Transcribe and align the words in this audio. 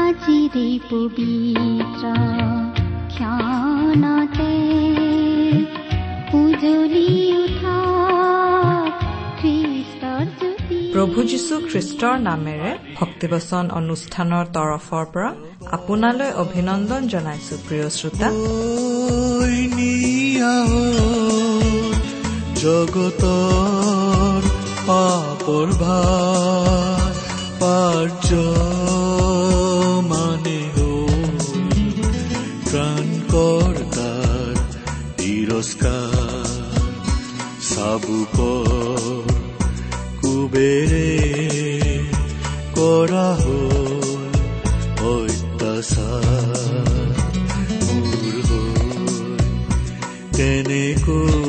আজিৰে 0.00 0.68
পবিত্ৰ 0.90 2.04
ক্ষণতে 3.14 4.52
উজলি 6.38 7.08
উঠা 7.42 7.78
খ্ৰীষ্টৰ 9.40 10.24
জ্যোতি 10.38 10.78
প্ৰভু 10.94 11.18
যীশু 11.32 11.54
খ্ৰীষ্টৰ 11.68 12.16
নামেৰে 12.28 12.70
ভক্তিবচন 13.00 13.64
অনুষ্ঠানৰ 13.80 14.44
তৰফৰ 14.56 15.04
পৰা 15.12 15.30
আপোনালৈ 15.76 16.30
অভিনন্দন 16.44 17.02
জনাইছো 17.12 17.54
প্ৰিয় 17.66 17.86
শ্ৰোতা। 17.96 18.28
জগতৰ 22.62 24.40
পাপৰ 24.88 25.68
ভাৰ 25.82 27.12
পাৰ্য 27.60 28.28
তিৰস্কাৰ 35.62 36.46
চাবুকৰ 37.62 38.70
কুবেৰে 40.22 41.10
কৰা 42.74 43.26
হ'ল 43.42 44.16
অত্যাচাৰ 45.10 46.26
মোৰ 47.92 48.34
হৈ 48.48 49.38
তেনেকৈ 50.34 51.41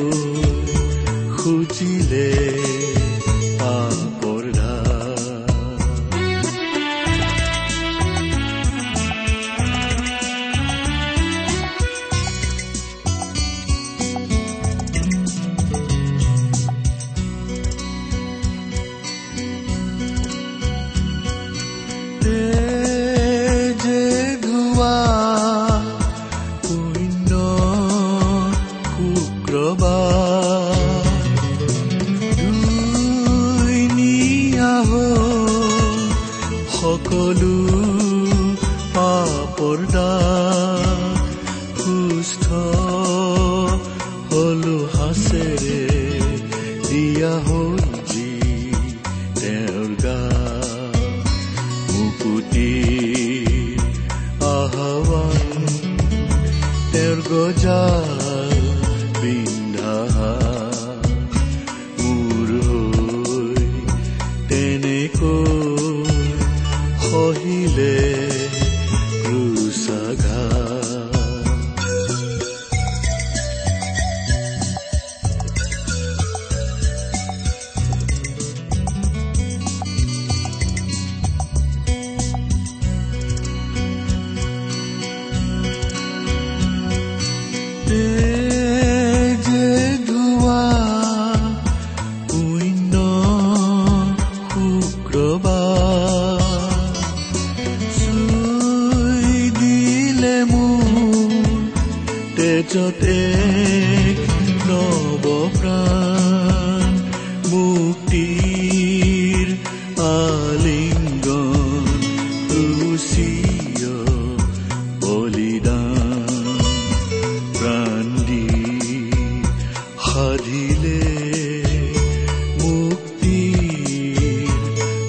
মুক্তিৰ 122.62 124.48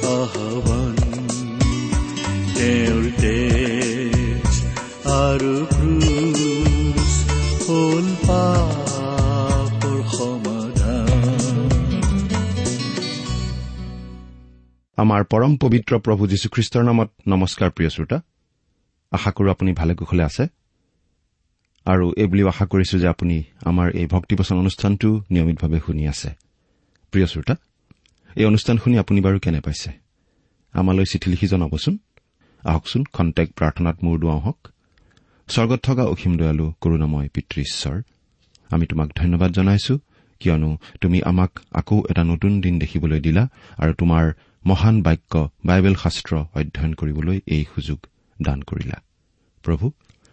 আহ্বান। 0.05 0.95
তেওঁৰ 2.55 3.03
তেজ 3.21 4.63
আৰু 5.09 5.65
ক্ৰুচ 5.65 7.11
হ'ল 7.69 8.15
পাপৰ 8.27 9.97
সমাধান। 10.17 11.69
আমাৰ 14.97 15.23
পৰম 15.23 15.57
পবিত্ৰ 15.57 15.99
প্ৰভু 15.99 16.27
যীশুখ্ৰীষ্টৰ 16.27 16.83
নামত 16.83 17.09
নমস্কাৰ 17.27 17.71
প্ৰিয় 17.71 17.89
শ্ৰোতা। 17.89 18.21
আশা 19.11 19.31
কৰো 19.31 19.51
আপুনি 19.51 19.73
ভালে 19.73 19.95
কুশলে 19.95 20.23
আছে। 20.23 20.64
আৰু 21.85 22.13
এই 22.18 22.28
বুলিও 22.28 22.47
আশা 22.47 22.66
কৰিছো 22.66 22.96
যে 23.00 23.07
আপুনি 23.07 23.44
আমাৰ 23.62 23.88
এই 23.96 24.06
ভক্তিবচন 24.06 24.56
অনুষ্ঠানটো 24.57 25.09
নিয়মিতভাৱে 25.31 25.79
শুনি 25.85 26.03
আছে। 26.07 26.29
প্ৰিয় 27.12 27.28
শ্ৰোতা 27.28 27.56
এই 28.35 28.46
অনুষ্ঠান 28.46 28.78
শুনি 28.78 28.96
আপুনি 28.97 29.19
বাৰু 29.22 29.38
কেনে 29.40 29.62
পাইছে? 29.62 29.91
আমালৈ 30.73 31.06
চিঠি 31.12 31.28
লিখি 31.31 31.47
জনাবচোন। 31.47 31.97
আহকচোন 32.63 33.03
খন্তেক 33.13 33.47
প্ৰাৰ্থনাত 33.53 33.97
মূৰ 34.03 34.19
দুৱাওঁ 34.19 34.40
হওক। 34.40 34.59
স্বৰ্গত 35.47 35.79
থকা 35.84 36.03
অসীম 36.03 36.34
দয়ালু 36.38 36.73
কৰোণাময় 36.81 37.29
পিতৃ 37.34 37.62
ঈশ্বৰ 37.62 37.97
আমি 38.69 38.85
তোমাক 38.85 39.09
ধন্যবাদ 39.16 39.52
জনাইছো 39.52 40.00
কিয়নো 40.40 40.78
তুমি 41.02 41.22
আমাক 41.22 41.52
আকৌ 41.72 42.03
এটা 42.09 42.23
নতুন 42.23 42.62
দিন 42.62 42.79
দেখিবলৈ 42.79 43.19
দিলা 43.19 43.44
আৰু 43.78 43.94
তোমাৰ 43.94 44.34
মহান 44.66 44.96
বাক্য 45.02 45.34
বাইবেল 45.66 45.96
শাস্ত্ৰ 45.96 46.35
অধ্যয়ন 46.35 46.94
কৰিবলৈ 46.94 47.38
এই 47.47 47.63
সুযোগ 47.75 48.00
দান 48.41 48.59
কৰিলা। 48.62 48.97
প্ৰভু 49.63 49.91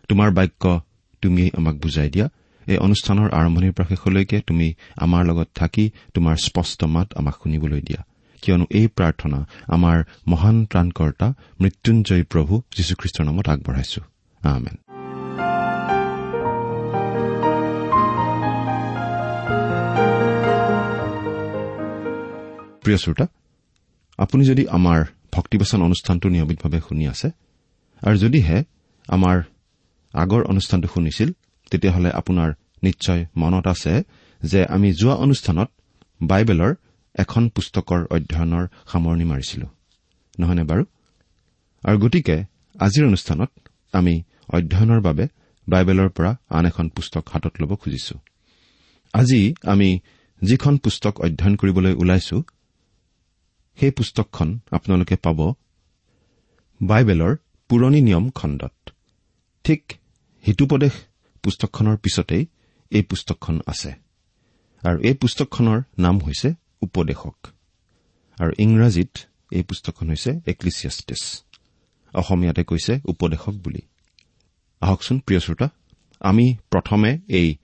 তোমাৰ 0.09 0.31
বাক্য 0.31 0.81
তুমি 1.23 1.51
আমাক 1.57 1.75
বুজাই 1.75 2.11
দিয়া। 2.11 2.27
এই 2.67 2.79
অনুষ্ঠানৰ 2.79 3.29
আৰম্ভণিৰ 3.31 3.73
পৰা 3.73 3.87
শেষলৈকে 3.89 4.39
তুমি 4.47 4.67
আমাৰ 4.97 5.23
লগত 5.25 5.49
থাকি 5.55 5.85
তোমাৰ 6.15 6.37
স্পষ্ট 6.37 6.81
মাত 6.85 7.09
আমাক 7.15 7.35
শুনিবলৈ 7.43 7.81
দিয়া। 7.81 8.01
কিয়নো 8.43 8.67
এই 8.71 8.87
প্ৰাৰ্থনা 8.97 9.39
আমাৰ 9.69 9.97
মহান 10.29 10.57
ত্ৰাণকৰ্তা 10.71 11.29
মৃত্যুঞ্জয়ী 11.61 12.25
প্ৰভু 12.33 12.53
যীশুখ্ৰীষ্টৰ 12.77 13.25
নামত 13.25 13.47
আগবঢ়াইছো। 13.49 14.01
আমেন। 14.43 14.77
প্ৰিয় 22.85 22.99
শ্ৰোতা 22.99 23.27
আপুনি 24.19 24.43
যদি 24.45 24.63
আমাৰ 24.69 25.01
ভক্তিবচন 25.33 25.81
অনুষ্ঠানটো 25.83 26.27
নিয়মিতভাৱে 26.29 26.79
শুনি 26.89 27.05
আছে 27.09 27.29
আৰু 28.03 28.17
যদিহে 28.17 28.59
আমাৰ 29.09 29.37
আগৰ 30.15 30.43
অনুষ্ঠানটো 30.45 30.89
শুনিছিল 30.89 31.33
তেতিয়াহ'লে 31.71 32.11
আপোনাৰ 32.11 32.53
নিশ্চয় 32.83 33.27
মনত 33.37 33.67
আছে 33.67 34.03
যে 34.43 34.67
আমি 34.67 34.93
যোৱা 34.93 35.15
অনুষ্ঠানত 35.15 35.71
বাইবেলৰ 36.23 36.75
এখন 37.15 37.49
পুস্তকৰ 37.49 38.07
অধ্যয়নৰ 38.11 38.67
সামৰণি 38.93 39.25
মাৰিছিলো। 39.25 39.67
নহয়নে 40.39 40.65
বাৰু? 40.65 40.85
আৰু 41.85 41.99
গতিকে 41.99 42.45
আজিৰ 42.81 43.07
অনুষ্ঠানত 43.07 43.51
আমি 43.93 44.23
অধ্যয়নৰ 44.49 45.01
বাবে 45.01 45.29
বাইবেলৰ 45.69 46.09
পৰা 46.09 46.37
আন 46.51 46.67
এখন 46.67 46.89
পুস্তক 46.89 47.29
হাতত 47.29 47.53
ল'ব 47.61 47.75
খুজিছো। 47.75 48.19
আজি 49.13 49.55
আমি 49.63 49.99
যিখন 50.43 50.77
পুস্তক 50.77 51.21
অধ্যয়ন 51.21 51.57
কৰিবলৈ 51.57 51.95
ওলাইছো 51.95 52.43
সেই 53.77 53.91
পুস্তকখন 53.91 54.59
আপোনালোকে 54.73 55.17
পাব 55.17 55.53
বাইবেলৰ 56.83 57.37
পুৰণি 57.69 58.01
নিয়ম 58.01 58.31
খণ্ডত। 58.31 58.91
ঠিক 59.65 59.93
হিতুপদেশ 60.47 60.93
পুস্তকখনৰ 61.43 61.97
পিছতেই 61.97 62.47
এই 62.91 63.03
পুস্তকখন 63.03 63.61
আছে। 63.67 63.93
আৰু 64.83 64.99
এই 65.01 65.15
পুস্তকখনৰ 65.15 65.83
নাম 65.99 66.19
হৈছে 66.19 66.55
উপদেশক। 66.83 67.37
আৰু 68.39 68.53
ইংৰাজীত 68.59 69.19
এই 69.51 69.63
পুস্তকখন 69.63 70.09
হৈছে 70.09 70.41
এক্লিছিয়াষ্টিছ। 70.47 71.43
অসমীয়াতে 72.15 72.65
কৈছে 72.65 73.01
উপদেশক 73.05 73.53
বুলি। 73.53 73.81
আহকচোন 74.81 75.19
প্ৰিয় 75.19 75.41
শ্ৰোতা 75.41 75.69
আমি 76.21 76.57
প্ৰথমে 76.71 77.19
এই 77.29 77.57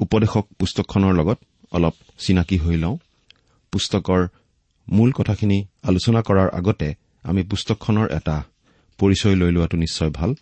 উপদেশক 0.00 0.46
পুস্তকখনৰ 0.58 1.12
লগত 1.14 1.38
অলপ 1.72 1.94
চিনাকি 2.18 2.56
হৈ 2.58 2.76
লওঁ। 2.76 2.96
পুস্তকৰ 3.72 4.28
মূল 4.88 5.12
কথাখিনি 5.12 5.66
আলোচনা 5.82 6.22
কৰাৰ 6.22 6.48
আগতে 6.50 6.94
আমি 7.22 7.42
পুস্তকখনৰ 7.42 8.10
এটা 8.10 8.42
পৰিচয় 8.98 9.36
লৈ 9.36 9.52
লোৱাটো 9.52 9.76
নিশ্চয় 9.76 10.10
ভাল। 10.10 10.34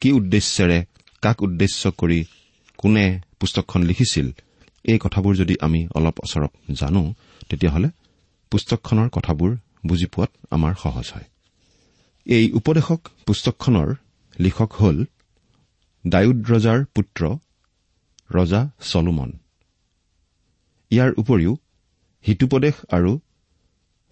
কি 0.00 0.12
উদ্দেশ্যেৰে 0.12 0.84
কাক 1.26 1.42
উদ্দেশ্য 1.42 1.82
কৰি 1.90 2.20
কোনে 2.78 3.06
পুস্তকখন 3.40 3.80
লিখিছিল 3.82 4.26
এই 4.84 4.98
কথাবোৰ 5.04 5.32
যদি 5.36 5.54
আমি 5.60 5.80
অলপ 5.94 6.16
ওচৰত 6.24 6.52
জানো 6.72 7.02
তেতিয়াহ'লে 7.48 7.88
পুস্তকখনৰ 8.52 9.08
কথাবোৰ 9.08 9.50
বুজি 9.86 10.06
পোৱাত 10.06 10.30
আমাৰ 10.50 10.72
সহজ 10.82 11.06
হয়। 11.14 11.28
এই 12.26 12.44
উপদেশক 12.52 13.00
পুস্তকখনৰ 13.26 13.88
লিখক 14.40 14.70
হ'ল 14.72 14.98
ডায়ুদ 16.04 16.38
ৰজাৰ 16.50 16.78
পুত্ৰ 16.94 17.22
ৰজা 18.34 18.60
চলোমন। 18.80 19.30
ইয়াৰ 20.90 21.10
উপৰিও 21.18 21.52
হিতুপদেশ 22.24 22.76
আৰু 22.96 23.12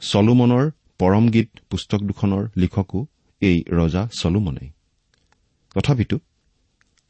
চলোমনৰ 0.02 0.64
পৰম 0.99 1.25
গীত 1.28 1.49
পুস্তক 1.70 2.00
দুখনৰ 2.00 2.43
লিখকো 2.56 3.00
এই 3.40 3.56
ৰজা 3.70 4.02
চলোমনেই। 4.20 4.69
তথাপিতো 5.75 6.17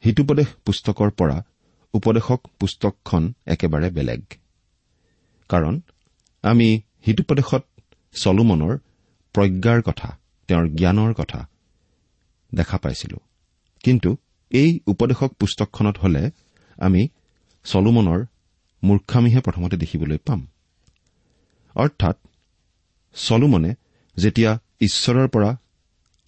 হিতুপদেশ 0.05 0.47
পুস্তকৰ 0.65 1.09
পৰা 1.11 1.43
উপদেশক 1.93 2.41
পুস্তকখন 2.59 3.33
একেবাৰে 3.45 3.89
বেলেগ। 3.89 4.21
কাৰণ 5.49 5.81
আমি 6.43 6.81
হিতুপদেশত 7.07 7.63
চলোমনৰ 8.13 8.77
প্ৰজ্ঞাৰ 9.35 9.81
কথা 9.81 10.09
তেওঁৰ 10.47 10.65
জ্ঞানৰ 10.69 11.13
কথা 11.13 11.47
দেখা 12.53 12.77
পাইছিলো। 12.77 13.17
কিন্তু 13.83 14.17
এই 14.51 14.79
উপদেশক 14.87 15.31
পুস্তকখনত 15.33 15.97
হলে 15.97 16.31
আমি 16.77 17.07
চলোমনৰ 17.65 18.25
মূৰ্খামিহে 18.83 19.39
প্ৰথমতে 19.41 19.77
দেখিবলৈ 19.77 20.17
পাম। 20.17 20.47
অৰ্থাৎ 21.75 22.17
চলোমনে 23.15 23.75
যেতিয়া 24.17 24.59
ঈশ্বৰৰ 24.79 25.27
পৰা 25.27 25.57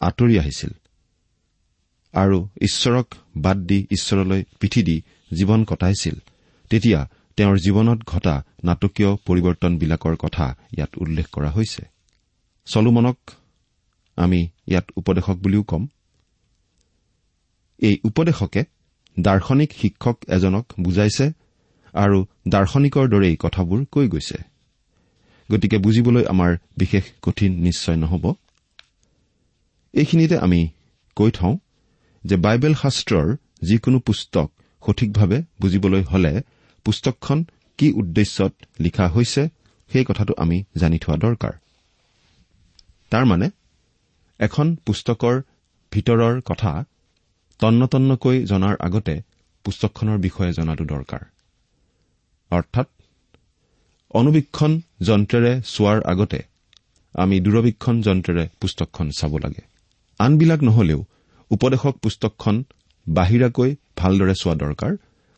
আঁতৰি 0.01 0.39
আহিছিল 0.39 0.69
আৰু 2.17 2.37
ঈশ্বৰক 2.61 3.07
বাদ 3.37 3.57
দি 3.57 3.79
ঈশ্বৰলৈ 3.91 4.41
পিঠি 4.59 4.81
দি 4.83 4.97
জীৱন 5.33 5.63
কটাইছিল। 5.63 6.15
তেতিয়া 6.71 6.99
তেওঁৰ 7.37 7.57
জীৱনত 7.57 7.99
ঘটা 8.05 8.35
নাটকীয় 8.63 9.11
পৰিৱৰ্তনবিলাকৰ 9.25 10.15
কথা 10.15 10.45
ইয়াত 10.77 10.91
উল্লেখ 10.97 11.27
কৰা 11.31 11.49
হৈছে। 11.51 11.83
চলোমনক 12.67 13.17
আমি 14.17 14.39
ইয়াত 14.67 14.85
উপদেশক 14.95 15.37
বুলিও 15.37 15.63
ক'ম। 15.63 15.83
এই 17.79 17.95
উপদেশকে 18.03 18.61
দাৰ্শনিক 19.19 19.73
শিক্ষক 19.73 20.17
এজনক 20.27 20.65
বুজাইছে 20.79 21.25
আৰু 21.93 22.17
দাৰ্শনিকৰ 22.47 23.05
দৰেই 23.09 23.35
কথাবোৰ 23.39 23.79
কৈ 23.91 24.07
গৈছে। 24.07 24.37
গতিকে 25.49 25.77
বুজিবলৈ 25.77 26.23
আমাৰ 26.25 26.51
বিশেষ 26.77 27.03
কঠিন 27.21 27.51
নিশ্চয় 27.61 27.97
নহ'ব। 27.97 28.25
এইখিনিতে 29.93 30.37
আমি 30.37 30.59
কৈ 31.15 31.31
থওঁ 31.31 31.57
যে 32.25 32.35
বাইবেল 32.35 32.73
শাস্ত্ৰৰ 32.73 33.27
যিকোনো 33.61 33.99
পুস্তক 33.99 34.47
সঠিকভাৱে 34.87 35.43
বুজিবলৈ 35.61 36.03
হলে 36.03 36.41
পুস্তকখন 36.85 37.45
কি 37.77 37.91
উদ্দেশ্যত 37.91 38.53
লিখা 38.79 39.07
হৈছে 39.07 39.49
সেই 39.91 40.05
কথাটো 40.05 40.33
আমি 40.37 40.63
জানি 40.75 40.97
থোৱা 40.99 41.17
দৰকাৰ। 41.17 41.53
তাৰমানে 43.11 43.49
এখন 44.39 44.75
পুস্তকৰ 44.85 45.41
ভিতৰৰ 45.91 46.41
কথা 46.41 46.85
তন্নতন্নকৈ 47.59 48.45
জনাৰ 48.45 48.75
আগতে 48.79 49.21
পুস্তকখনৰ 49.63 50.17
বিষয়ে 50.17 50.51
জনাটো 50.53 50.83
দৰকাৰ। 50.85 51.23
অৰ্থাৎ 52.51 52.87
অনুবীক্ষণ 54.13 54.81
যন্ত্ৰেৰে 55.01 55.61
চোৱাৰ 55.65 56.01
আগতে 56.01 56.39
আমি 57.15 57.39
দূৰবীক্ষণ 57.39 58.01
যন্ত্ৰেৰে 58.01 58.47
পুস্তকখন 58.61 59.09
চাব 59.09 59.37
লাগে। 59.37 59.63
আনবিলাক 60.19 60.61
নহলেও 60.63 61.05
উপদেশক 61.51 61.95
পুস্তকখন 62.03 62.55
বাহিৰাকৈ 63.07 63.69
ভালদৰে 63.97 64.35
চোৱা 64.41 64.55
দৰকাৰ 64.63 64.91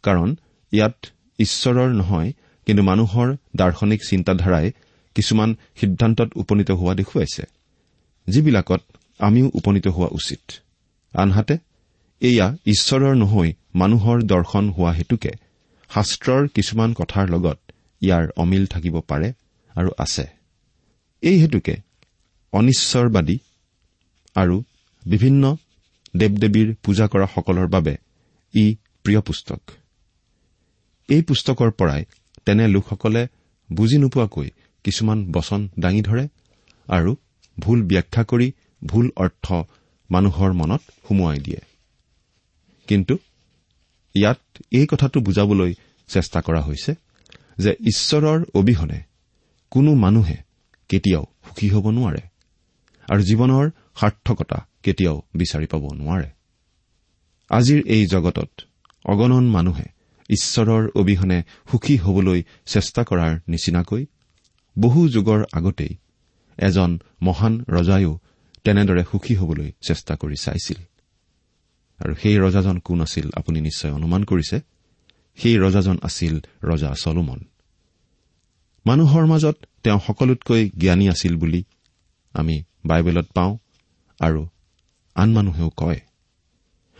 কাৰণ 0.04 0.30
ইয়াত 0.72 0.98
ঈশ্বৰৰ 1.40 1.90
নহয় 1.94 2.30
কিন্তু 2.68 2.84
মানুহৰ 2.84 3.28
দাৰ্শনিক 3.56 4.02
চিন্তাধাৰাই 4.10 4.68
কিছুমান 5.16 5.50
সিদ্ধান্তত 5.80 6.30
উপনীত 6.42 6.70
হোৱা 6.80 6.94
দেখুৱাইছে 7.00 7.44
যিবিলাকত 8.28 8.82
আমিও 9.20 9.48
উপনীত 9.60 9.86
হোৱা 9.88 10.10
উচিত। 10.20 10.44
আনহাতে 11.14 11.56
এয়া 12.22 12.48
ঈশ্বৰৰ 12.66 13.14
নহৈ 13.16 13.50
মানুহৰ 13.82 14.18
দৰ্শন 14.24 14.66
হোৱা 14.76 14.92
হেতুকে 14.94 15.32
শাস্ত্ৰৰ 15.90 16.44
কিছুমান 16.56 16.90
কথাৰ 17.00 17.26
লগত 17.30 17.58
ইয়াৰ 18.02 18.26
অমিল 18.44 18.64
থাকিব 18.74 18.96
পাৰে 19.10 19.28
আৰু 19.76 19.92
আছে। 19.98 20.26
এই 21.24 21.38
হেতুকে 21.42 21.76
অনিশ্বৰবাদী 22.54 23.38
আৰু 24.36 24.56
বিভিন্ন 25.06 25.44
দেৱ 26.14 26.34
দেৱীৰ 26.40 26.70
পূজা 26.84 27.06
কৰা 27.08 27.28
সকলৰ 27.36 27.68
বাবে 27.68 27.94
ই 28.54 28.66
প্ৰিয় 29.04 29.22
পুস্তক। 29.22 29.62
এই 31.10 31.22
পুস্তকৰ 31.22 31.70
পৰাই 31.72 32.02
তেনে 32.46 32.66
লোকসকলে 32.68 33.28
বুজি 33.70 33.98
নোপোৱাকৈ 33.98 34.50
কিছুমান 34.86 35.20
বচন 35.32 35.62
দাঙি 35.80 36.02
ধৰে 36.02 36.26
আৰু 36.88 37.12
ভুল 37.58 37.80
ব্যাখ্যা 37.84 38.24
কৰি 38.24 38.48
ভুল 38.86 39.06
অৰ্থ 39.16 39.46
মানুহৰ 40.10 40.52
মনত 40.54 40.82
সুমুৱাই 41.08 41.40
দিয়ে। 41.40 41.62
কিন্তু 42.88 43.14
ইয়াত 44.16 44.40
এই 44.72 44.86
কথাটো 44.86 45.18
বুজাবলৈ 45.20 45.72
চেষ্টা 46.10 46.40
কৰা 46.42 46.62
হৈছে 46.62 46.92
যে 47.58 47.72
ঈশ্বৰৰ 47.92 48.40
অবিহনে 48.54 49.00
কোনো 49.72 49.92
মানুহে 49.96 50.38
কেতিয়াও 50.90 51.26
সুখী 51.46 51.68
হ'ব 51.70 51.86
নোৱাৰে 51.90 52.22
আৰু 53.08 53.22
জীৱনৰ 53.24 53.66
সাৰ্থকতা 54.00 54.58
কেতিয়াও 54.84 55.18
বিচাৰি 55.36 55.66
পাব 55.66 55.84
নোৱাৰে। 55.94 56.30
আজিৰ 57.50 57.80
এই 57.86 58.06
জগতত 58.06 58.52
অগণন 59.06 59.46
মানুহে 59.50 59.88
ঈশ্বৰৰ 60.30 60.84
অবিহনে 60.96 61.44
সুখী 61.72 61.98
হবলৈ 61.98 62.44
চেষ্টা 62.66 63.02
কৰাৰ 63.04 63.40
নিচিনাকৈ 63.48 64.06
বহু 64.80 65.10
যুগৰ 65.10 65.42
আগতেই 65.54 65.94
এজন 66.58 67.00
মহান 67.22 67.54
ৰজায়ো 67.68 68.20
তেনেদৰে 68.64 69.04
সুখী 69.12 69.36
হবলৈ 69.36 69.72
চেষ্টা 69.88 70.14
কৰি 70.16 70.36
চাইছিল। 70.36 70.80
আৰু 72.00 72.14
সেই 72.16 72.38
ৰজাজন 72.38 72.78
কোন 72.80 73.02
আছিল 73.02 73.30
আপুনি 73.36 73.60
নিশ্চয় 73.62 73.92
অনুমান 73.92 74.24
কৰিছে? 74.24 74.58
সেই 75.38 75.58
ৰজাজন 75.58 75.98
আছিল 76.04 76.40
ৰজা 76.64 76.94
চলোমন। 76.94 77.40
মানুহৰ 78.86 79.26
মাজত 79.26 79.58
তেওঁ 79.84 80.00
সকলোতকৈ 80.08 80.70
জ্ঞানী 80.78 81.10
আছিল 81.10 81.36
বুলি 81.36 81.64
আমি 82.34 82.64
বাইবেলত 82.86 83.28
পাওঁ 83.34 83.58
আৰু 84.20 84.48
আন 85.16 85.34
মানুহেও 85.34 85.70
কয়। 85.70 86.00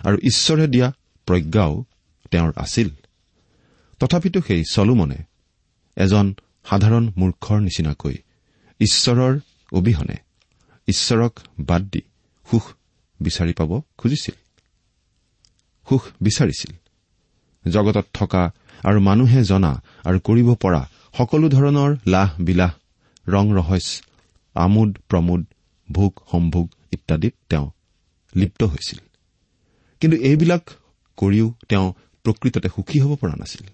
আৰু 0.06 0.18
ঈশ্বৰে 0.18 0.68
দিয়া 0.68 0.92
প্ৰজ্ঞাও 1.26 1.84
তেওঁৰ 2.32 2.54
আছিল। 2.58 2.90
তথাপিতো 4.00 4.42
সেই 4.42 4.64
চলোমনে 4.72 5.18
এজন 5.96 6.36
সাধাৰণ 6.70 7.12
মূৰ্খৰ 7.18 7.60
নিচিনাকৈ 7.60 8.16
ঈশ্বৰৰ 8.80 9.40
অবিহনে 9.74 10.16
ঈশ্বৰক 10.88 11.40
বাদ 11.60 11.82
দি 11.82 12.02
সুখ 12.52 12.74
বিচাৰি 13.22 13.54
পাব 13.54 13.82
খুজিছিল। 13.98 14.36
সুখ 15.90 16.08
বিচাৰিছিল। 16.22 16.72
জগতত 17.72 18.06
থকা 18.14 18.52
আৰু 18.84 19.00
মানুহে 19.00 19.44
জনা 19.44 19.82
আৰু 20.06 20.20
কৰিব 20.20 20.54
পৰা 20.54 20.90
সকলো 21.18 21.50
ধৰণৰ 21.50 21.98
লাহ 22.08 22.42
বিলাহ 22.42 22.72
ৰং 23.28 23.54
ৰহস্য 23.54 24.02
আমোদ 24.54 24.98
প্ৰমোদ 25.10 25.46
ভোগ 25.92 26.20
সম্ভোগ 26.32 26.70
ইত্যাদিত 26.92 27.34
তেওঁ 27.50 27.72
লিপ্ত 28.36 28.62
হৈছিল। 28.64 29.00
কিন্তু 30.02 30.18
এইবিলাক 30.18 30.64
কৰিও 31.18 31.48
তেওঁ 31.70 31.88
প্ৰকৃততে 32.26 32.70
সুখী 32.76 32.98
হ'ব 33.00 33.12
পৰা 33.16 33.36
নাছিল। 33.36 33.66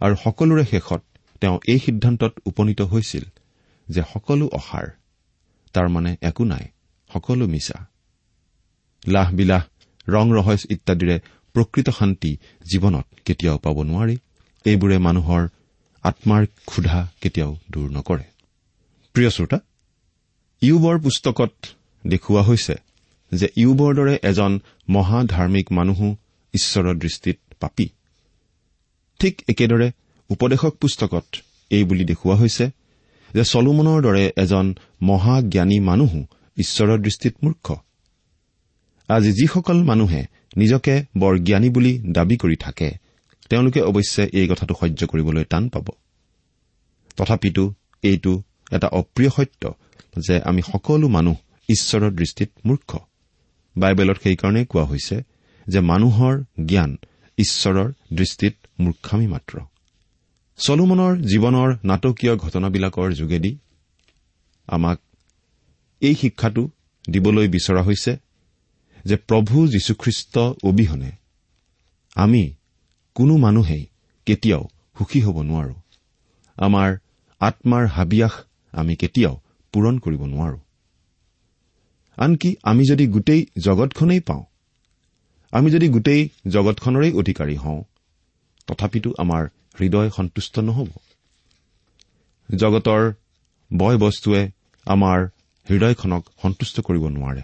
আৰু 0.00 0.14
সকলোৰে 0.24 0.64
শেষত 0.64 1.02
তেওঁ 1.40 1.56
এই 1.68 1.78
সিদ্ধান্তত 1.78 2.32
উপনীত 2.44 2.80
হৈছিল 2.82 3.24
যে 3.88 4.02
সকলো 4.12 4.46
অসাৰ 4.48 4.86
তাৰমানে 5.74 6.16
একো 6.20 6.44
নাই 6.44 6.64
সকলো 7.10 7.46
মিছা। 7.46 7.78
লাহ 9.06 9.28
বিলাহ 9.34 9.62
ৰং 10.08 10.26
ৰহস্য 10.32 10.66
ইত্যাদিৰে 10.70 11.16
প্ৰকৃত 11.54 11.88
শান্তি 11.90 12.32
জীৱনত 12.70 13.06
কেতিয়াও 13.24 13.58
পাব 13.58 13.76
নোৱাৰি। 13.82 14.16
এইবোৰে 14.64 14.98
মানুহৰ 14.98 15.42
আত্মাৰ 16.04 16.42
ক্ষুধা 16.66 16.98
কেতিয়াও 17.20 17.52
দূৰ 17.70 17.88
নকৰে। 17.90 18.24
প্ৰিয় 19.14 19.30
শ্ৰোতা 19.30 19.58
ইউবৰ 20.62 20.96
পুস্তকত 20.98 21.52
দেখুওৱা 22.06 22.42
হৈছে 22.42 22.74
যে 23.32 23.46
ইউবৰ 23.56 23.94
দৰে 23.94 24.14
এজন 24.22 24.52
মহাধাৰ্মিক 24.88 25.66
মানুহো 25.72 26.16
ঈশ্বৰৰ 26.54 26.94
দৃষ্টিত 26.94 27.38
পাপী। 27.60 27.88
ঠিক 29.20 29.34
একেদৰে 29.48 29.88
উপদেশক 30.30 30.72
পুস্তকত 30.80 31.26
এই 31.70 31.84
বুলি 31.84 32.04
দেখুওৱা 32.04 32.36
হৈছে 32.36 32.64
যে 33.34 33.44
চলোমনৰ 33.44 33.98
দৰে 34.02 34.24
এজন 34.36 34.66
মহাজ্ঞানী 35.02 35.78
মানুহো 35.80 36.20
ঈশ্বৰৰ 36.56 36.98
দৃষ্টিত 36.98 37.34
মূৰ্খ। 37.44 37.66
আজি 39.08 39.30
যিসকল 39.32 39.78
মানুহে 39.82 40.22
নিজকে 40.56 40.94
বৰ 41.18 41.34
জ্ঞানী 41.38 41.68
বুলি 41.68 41.92
দাবী 42.12 42.36
কৰি 42.36 42.56
থাকে 42.56 42.88
তেওঁলোকে 43.48 43.80
অৱশ্যে 43.80 44.22
এই 44.32 44.46
কথাটো 44.48 44.74
সহ্য 44.80 45.00
কৰিবলৈ 45.06 45.44
টান 45.44 45.68
পাব। 45.68 45.86
তথাপিতো 47.16 47.64
এইটো 48.02 48.42
এটা 48.72 48.88
অপ্ৰিয় 48.88 49.30
সত্য 49.30 49.62
যে 50.18 50.34
আমি 50.42 50.62
সকলো 50.62 51.08
মানুহ 51.08 51.36
ঈশ্বৰৰ 51.68 52.12
দৃষ্টিত 52.12 52.50
মূৰ্খ। 52.66 52.90
বাইবেলত 53.78 54.18
সেইকাৰণেই 54.22 54.66
কোৱা 54.66 54.84
হৈছে 54.84 55.16
যে 55.66 55.80
মানুহৰ 55.80 56.34
জ্ঞান 56.66 56.90
ঈশ্বৰৰ 57.38 57.88
দৃষ্টিত 58.12 58.54
মূৰ্খামী 58.80 59.26
মাত্ৰ। 59.26 59.54
চলোমনৰ 60.58 61.12
জীৱনৰ 61.22 61.70
নাটকীয় 61.84 62.34
ঘটনাবিলাকৰ 62.36 63.08
যোগেদি 63.12 63.52
আমাক 64.68 64.98
এই 66.02 66.14
শিক্ষাটো 66.14 66.62
দিবলৈ 67.10 67.46
বিচৰা 67.48 67.82
হৈছে 67.82 68.12
যে 69.04 69.16
প্ৰভু 69.16 69.56
যীশুখ্ৰীষ্ট 69.68 70.38
অবিহনে 70.64 71.12
আমি 72.16 72.42
কোনো 73.14 73.34
মানুহেই 73.36 73.84
কেতিয়াও 74.26 74.64
সুখী 74.98 75.20
হ'ব 75.20 75.36
নোৱাৰো। 75.42 75.74
আমাৰ 76.56 76.88
আত্মাৰ 77.40 77.84
হাবিয়াস 77.86 78.34
আমি 78.72 78.94
কেতিয়াও 78.96 79.34
পূৰণ 79.72 79.94
কৰিব 79.98 80.22
নোৱাৰো। 80.24 80.58
আনকি 82.18 82.56
আমি 82.62 82.84
যদি 82.88 83.06
গোটেই 83.06 83.46
জগতখনেই 83.58 84.20
পাওঁ 84.20 84.44
আমি 85.52 85.70
যদি 85.70 85.88
গোটেই 85.88 86.28
জগতখনৰেই 86.48 87.12
অধিকাৰী 87.12 87.56
হওঁ 87.56 87.82
তথাপিতো 88.66 89.10
আমাৰ 89.18 89.48
হৃদয় 89.80 90.10
সন্তুষ্ট 90.10 90.58
নহ'ব। 90.58 90.88
জগতৰ 92.56 93.12
বয় 93.70 93.98
বস্তুৱে 93.98 94.50
আমাৰ 94.86 95.18
হৃদয়খনক 95.70 96.22
সন্তুষ্ট 96.42 96.80
কৰিব 96.80 97.04
নোৱাৰে। 97.08 97.42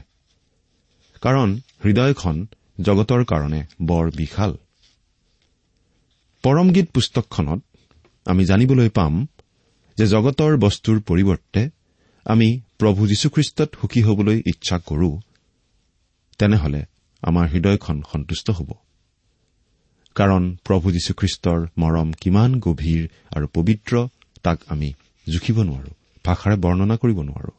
কাৰণ 1.21 1.49
হৃদয়খন 1.85 2.47
জগতৰ 2.81 3.25
কাৰণে 3.25 3.67
বৰ 3.83 4.11
বিশাল। 4.17 4.57
পৰমগীত 6.43 6.87
পুস্তকখনত 6.91 7.61
আমি 8.27 8.45
জানিবলৈ 8.45 8.89
পাম 8.89 9.27
যে 9.99 10.07
জগতৰ 10.07 10.57
বস্তুৰ 10.57 11.01
পৰিৱৰ্তে 11.01 11.71
আমি 12.25 12.61
প্ৰভু 12.79 13.07
যীশুখ্ৰীষ্টত 13.07 13.71
সুখী 13.81 14.01
হবলৈ 14.03 14.43
ইচ্ছা 14.47 14.79
কৰো 14.79 15.11
তেনেহলে 16.39 16.81
আমাৰ 17.23 17.49
হৃদয়খন 17.49 18.03
সন্তুষ্ট 18.13 18.51
হ'ব। 18.51 18.71
কাৰণ 20.15 20.57
প্ৰভু 20.65 20.93
যীশুখ্ৰীষ্টৰ 20.93 21.61
মৰম 21.79 22.13
কিমান 22.13 22.61
গভীৰ 22.61 23.09
আৰু 23.37 23.47
পবিত্ৰ 23.55 24.09
তাক 24.43 24.59
আমি 24.69 24.93
জুখিব 25.27 25.63
নোৱাৰো 25.63 25.93
ভাষাৰে 26.25 26.57
বৰ্ণনা 26.57 26.97
কৰিব 26.97 27.19
নোৱাৰো। 27.23 27.53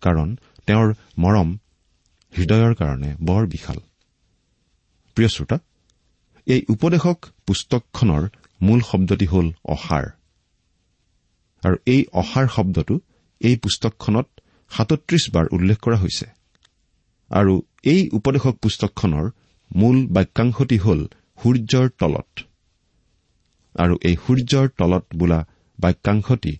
কাৰণ 0.00 0.36
তেওঁৰ 0.66 0.94
মৰম 1.18 1.48
হৃদয়ৰ 2.32 2.74
কাৰণে 2.74 3.16
বৰ 3.22 3.46
বিশাল। 3.46 3.78
প্ৰিয় 5.14 5.28
শ্ৰোতা 5.28 5.58
এই 6.46 6.60
উপদেশক 6.68 7.18
পুস্তকখনৰ 7.46 8.28
মূল 8.62 8.80
শব্দটি 8.80 9.26
হ'ল 9.26 9.52
অসাৰ। 9.64 10.06
আৰু 11.62 11.76
এই 11.86 12.04
অসাৰ 12.12 12.46
শব্দটো 12.48 13.00
এই 13.40 13.56
পুস্তকখনত 13.56 14.28
সাতত্ৰিশ 14.70 15.24
বাৰ 15.30 15.46
উল্লেখ 15.52 15.78
কৰা 15.78 15.96
হৈছে। 15.96 16.26
আৰু 17.30 17.54
এই 17.84 18.08
উপদেশক 18.08 18.54
পুস্তকখনৰ 18.62 19.26
মূল 19.72 20.06
বাক্যাংশটি 20.06 20.78
হ'ল 20.78 21.00
সূৰ্যৰ 21.38 21.86
তলত। 21.98 22.30
আৰু 23.74 23.94
এই 24.02 24.16
সূৰ্যৰ 24.26 24.66
তলত 24.78 25.04
বোলা 25.16 25.40
বাক্যাংশটি 25.78 26.54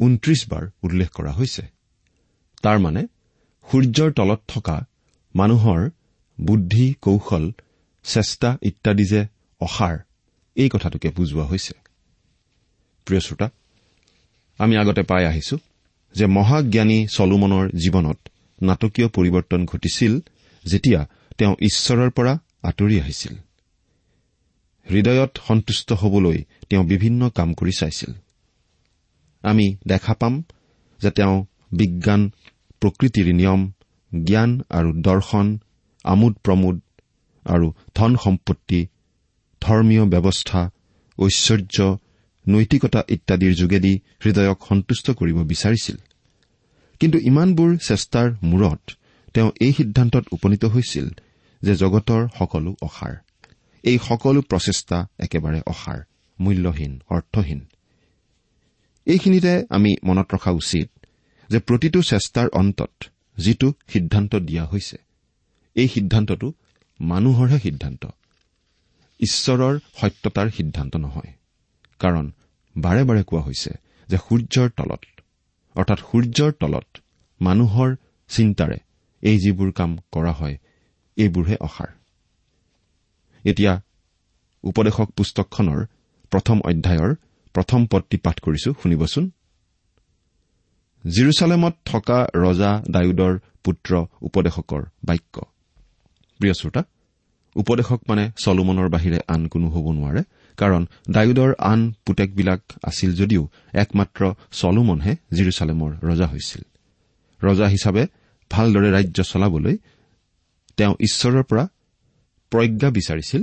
ঊনত্ৰিশ 0.00 0.40
বাৰ 0.48 0.64
উল্লেখ 0.82 1.08
কৰা 1.10 1.32
হৈছে। 1.32 1.62
তাৰমানে 2.62 3.02
সূৰ্যৰ 3.66 4.10
তলত 4.12 4.40
থকা 4.48 4.76
মানুহৰ 5.34 5.80
বুদ্ধি 6.40 6.94
কৌশল 7.00 7.44
চেষ্টা 8.04 8.58
ইত্যাদি 8.62 9.04
যে 9.04 9.20
অসাৰ 9.60 9.96
এই 10.56 10.68
কথাটোকে 10.68 11.08
বুজোৱা 11.08 11.44
হৈছে। 11.44 11.74
প্ৰিয় 13.06 13.20
শ্ৰোতা 13.20 13.48
আমি 14.58 14.74
আগতে 14.76 15.02
পাই 15.02 15.24
আহিছো। 15.24 15.56
যে 16.14 16.26
মহাজ্ঞানী 16.26 17.06
চলোমনৰ 17.06 17.64
জীৱনত 17.70 18.18
নাটকীয় 18.62 19.08
পৰিৱৰ্তন 19.08 19.60
ঘটিছিল 19.66 20.12
যেতিয়া 20.64 21.00
তেওঁ 21.38 21.54
ঈশ্বৰৰ 21.60 22.10
পৰা 22.10 22.32
আঁতৰি 22.62 23.00
আহিছিল। 23.00 23.34
হৃদয়ত 24.90 25.32
সন্তুষ্ট 25.48 25.92
হবলৈ 25.92 26.38
তেওঁ 26.68 26.84
বিভিন্ন 26.84 27.28
কাম 27.28 27.54
কৰি 27.54 27.72
চাইছিল। 27.78 28.12
আমি 29.42 29.76
দেখা 29.86 30.14
পাম 30.14 30.42
যে 31.00 31.10
তেওঁ 31.10 31.36
বিজ্ঞান 31.72 32.30
প্ৰকৃতিৰ 32.80 33.28
নিয়ম 33.34 33.60
জ্ঞান 34.12 34.50
আৰু 34.70 34.90
দৰ্শন 35.02 35.58
আমোদ 36.04 36.34
প্ৰমোদ 36.44 36.80
আৰু 37.44 37.72
ধন 37.94 38.16
সম্পত্তি 38.16 38.80
ধৰ্মীয় 39.62 40.04
ব্যৱস্থা 40.04 40.70
ঐশ্বৰ্য 41.18 41.96
নৈতিকতা 42.50 43.00
ইত্যাদিৰ 43.08 43.52
যোগেদি 43.54 43.92
হৃদয়ক 44.24 44.58
সন্তুষ্ট 44.68 45.06
কৰিব 45.10 45.38
বিচাৰিছিল। 45.42 45.96
কিন্তু 47.00 47.18
ইমানবোৰ 47.18 47.70
চেষ্টাৰ 47.88 48.28
মূৰত 48.42 48.82
তেওঁ 49.34 49.50
এই 49.60 49.72
সিদ্ধান্তত 49.72 50.24
উপনীত 50.32 50.64
হৈছিল 50.64 51.06
যে 51.62 51.72
জগতৰ 51.74 52.22
সকলো 52.38 52.70
অসাৰ। 52.82 53.14
এই 53.82 53.98
সকলো 54.08 54.40
প্ৰচেষ্টা 54.40 54.98
একেবাৰে 55.18 55.60
অসাৰ 55.66 55.98
মূল্যহীন 56.38 56.92
অৰ্থহীন। 57.08 57.60
এইখিনিতে 59.06 59.52
আমি 59.70 59.90
মনত 60.04 60.34
ৰখা 60.34 60.50
উচিত 60.50 60.88
যে 61.50 61.58
প্ৰতিটো 61.58 62.02
চেষ্টাৰ 62.02 62.48
অন্তত 62.52 62.92
যিটো 63.36 63.68
সিদ্ধান্ত 63.88 64.32
দিয়া 64.48 64.64
হৈছে 64.66 64.96
এই 65.74 65.88
সিদ্ধান্তটো 65.88 66.48
মানুহৰহে 67.00 67.58
সিদ্ধান্ত। 67.58 68.06
ঈশ্বৰৰ 69.20 69.74
সত্যতাৰ 70.00 70.48
সিদ্ধান্ত 70.50 70.96
নহয়। 70.96 71.32
কাৰণ 71.98 72.32
বাৰে 72.76 73.02
বাৰে 73.04 73.22
কোৱা 73.24 73.42
হৈছে 73.46 73.72
যে 74.08 74.16
সূৰ্যৰ 74.16 74.68
তলত 74.78 75.02
অৰ্থাৎ 75.76 76.00
সূৰ্যৰ 76.08 76.50
তলত 76.60 76.88
মানুহৰ 77.40 77.90
চিন্তাৰে 78.30 78.78
এই 79.22 79.36
যিবোৰ 79.38 79.70
কাম 79.72 79.90
কৰা 80.12 80.32
হয় 80.32 80.56
এইবোৰহে 81.16 81.56
অসাৰ। 81.60 81.90
এতিয়া 83.44 83.72
উপদেশক 84.64 85.08
পুস্তকখনৰ 85.16 85.80
প্ৰথম 86.32 86.56
অধ্যায়ৰ 86.70 87.10
প্ৰথম 87.54 87.80
পদটি 87.86 88.16
পাঠ 88.24 88.36
কৰিছো 88.40 88.70
শুনিবচোন। 88.82 89.24
জিৰচালেমত 91.04 91.74
থকা 91.84 92.18
ৰজা 92.34 92.70
ডায়ুদৰ 92.94 93.32
পুত্ৰ 93.64 93.90
উপদেশকৰ 94.22 94.82
বাক্য। 95.08 95.36
প্ৰিয় 96.40 96.54
শ্ৰোতা 96.54 96.82
উপদেশক 97.56 98.00
মানে 98.08 98.24
চলোমনৰ 98.36 98.88
বাহিৰে 98.88 99.18
আন 99.28 99.42
কোনো 99.48 99.66
হ'ব 99.74 99.86
নোৱাৰে। 99.96 100.22
কাৰণ 100.60 100.82
ডায়ুদৰ 101.10 101.50
আন 101.58 101.80
পুতেকবিলাক 102.04 102.60
আছিল 102.84 103.10
যদিও 103.14 103.48
একমাত্ৰ 103.74 104.34
চলোমনহে 104.52 105.16
জিৰচালেমৰ 105.32 105.92
ৰজা 106.02 106.26
হৈছিল। 106.26 106.62
ৰজা 107.42 107.66
হিচাপে 107.66 108.06
ভালদৰে 108.50 108.90
ৰাজ্য 108.92 109.22
চলাবলৈ 109.22 109.76
তেওঁ 110.76 110.94
ঈশ্বৰৰ 111.00 111.42
পৰা 111.42 111.64
প্ৰজ্ঞা 112.52 112.90
বিচাৰিছিল 112.90 113.42